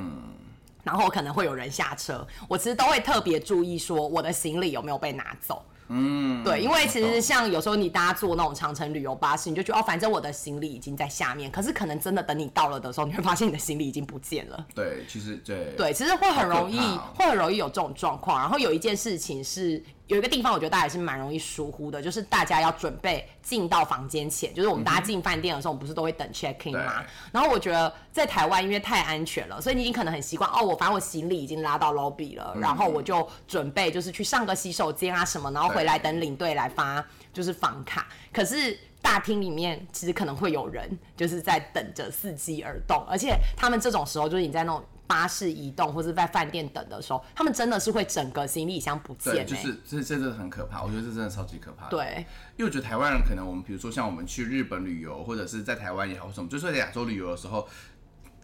[0.87, 5.61] 然后可能会有人下车，我其实都会特别注意说我的行李有没有被拿走。
[5.89, 14.66] 嗯，对，因为其实像有时候你搭坐那种长城旅游巴士，你就觉得哦，反正我的行李已经在下面，可是可能真的等你到了的时候，你会发现你的行李已经不见了。
[14.74, 16.78] 对，其实对对，其实会很容易，
[17.14, 18.39] 会很容易有这种状况。
[18.39, 27.04] 然后有一件事情是，有一个地方我觉得大家也是蛮容易疏忽的，就是大家要准备进到房间前，就是我们大家进饭店的时候，我们不是都会等 check in 吗？
[27.32, 38.07] 然后我觉得在台湾因为太安全了，所以你已经可能很习惯哦，我反正我行李已经拉到 lobby 了，然后我就准备就是去上个洗手间啊什么，然后回来等领队来发就是房卡。
[38.32, 44.84] 可是大厅里面其实可能会有人就是在等着伺机而动，而且他们这种时候就是你在那种。
[45.07, 52.26] 巴士移动或者在饭店等的时候，他们真的是会整个行李箱不见、对，欸，就是这这真的很可怕，我觉得这真的超级可怕。，对。
[52.57, 57.68] 因为我觉得台湾人可能我们比如说像我们去日本旅游，或者是在台湾也好，什么，就是在亚洲旅游的时候，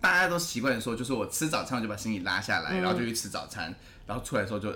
[0.00, 3.74] 大家都习惯说，就是我吃早餐我就把行李拉下来，然后就去吃早餐，
[4.06, 4.70] 然后出来的时候就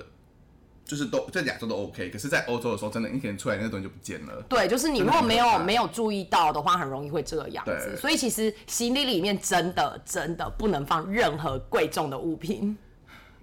[0.86, 4.40] 就是都在亚洲都 OK，可是在欧洲的时候，真的你可能出来那个东西就不见了。
[4.48, 7.90] 对，就是你如果没有没有注意到的话，很容易会这个样子。
[7.90, 12.78] 对所以其实行李里面真的真的不能放任何贵重的物品，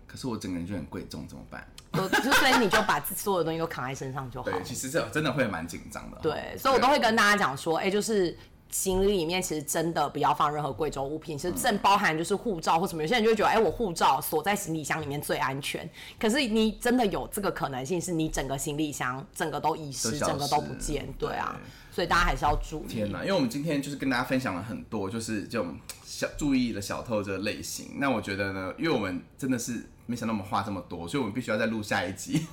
[0.07, 1.67] 可是我整个人就很贵重，怎么办？
[1.93, 4.49] 所以你就把所有的东西都扛在身上就好。
[4.49, 6.17] 对，其实这真的会蛮紧张的。
[6.23, 8.35] 对，所以我都会跟大家讲说，哎、就是
[8.74, 13.03] 行李里面其实真的不要放任何贵重物品，其实正包含就是护照或什么。
[13.03, 15.88] 有些人就会觉得，哎、我护照锁在行李箱里面最安全，
[16.19, 21.69] 可是你真的有这个可能性，是你整个行李箱整个都遗失，整个都不见，对啊对。
[21.93, 22.88] 所以大家还是要注意。
[22.88, 23.21] 天哪！
[23.21, 27.91] 因为我们今天就是跟大家分享了很多，就是这种小注意的小偷这个类型。
[27.97, 32.47] 那我觉得呢，因为我们真的是没想到我们话这么多，所以我们必须要再录下一集，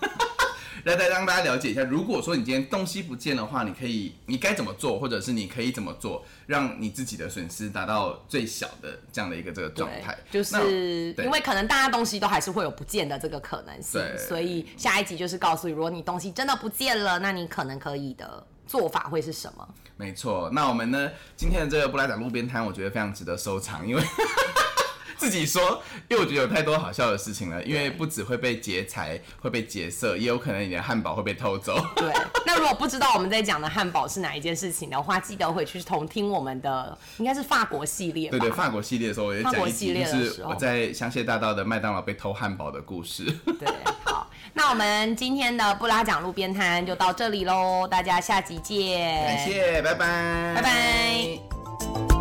[0.85, 1.83] 来再让大家了解一下。
[1.85, 10.17] 如果说你今天东西不见的话，你可以你该怎么做，或者是你可以怎么做，让你自己的损失达到最小的这样的一个这个状态。
[10.31, 19.69] 就是对因为可能大家东西都还是会有不见的这个可能性，所以下一集就是告诉你，如果你东西真的不见了，那你可能可以的做法会是什么？
[19.97, 24.03] 没错，那我们呢今天的这个布拉达路边摊，我觉得非常值得收藏，因为
[25.21, 31.79] 自己说，因为我觉得有太多好笑的事情了，因为不只会被劫财，会被劫色，也有可能你的汉堡会被偷走。
[31.95, 32.11] 对，
[32.47, 38.39] 那如果不知道我们在讲的汉堡是哪一件事情的话，记得回去重听我们的应该是法国系列吧？
[38.39, 43.25] 对对，法国系列的时候，我也讲一集，系是我在香榭大道的麦当劳被偷汉堡的故事。
[43.45, 43.69] 对，
[44.03, 52.20] 好，那我们今天的布拉讲路边摊就到这里喽，大家下集见，感，谢，拜拜，拜拜。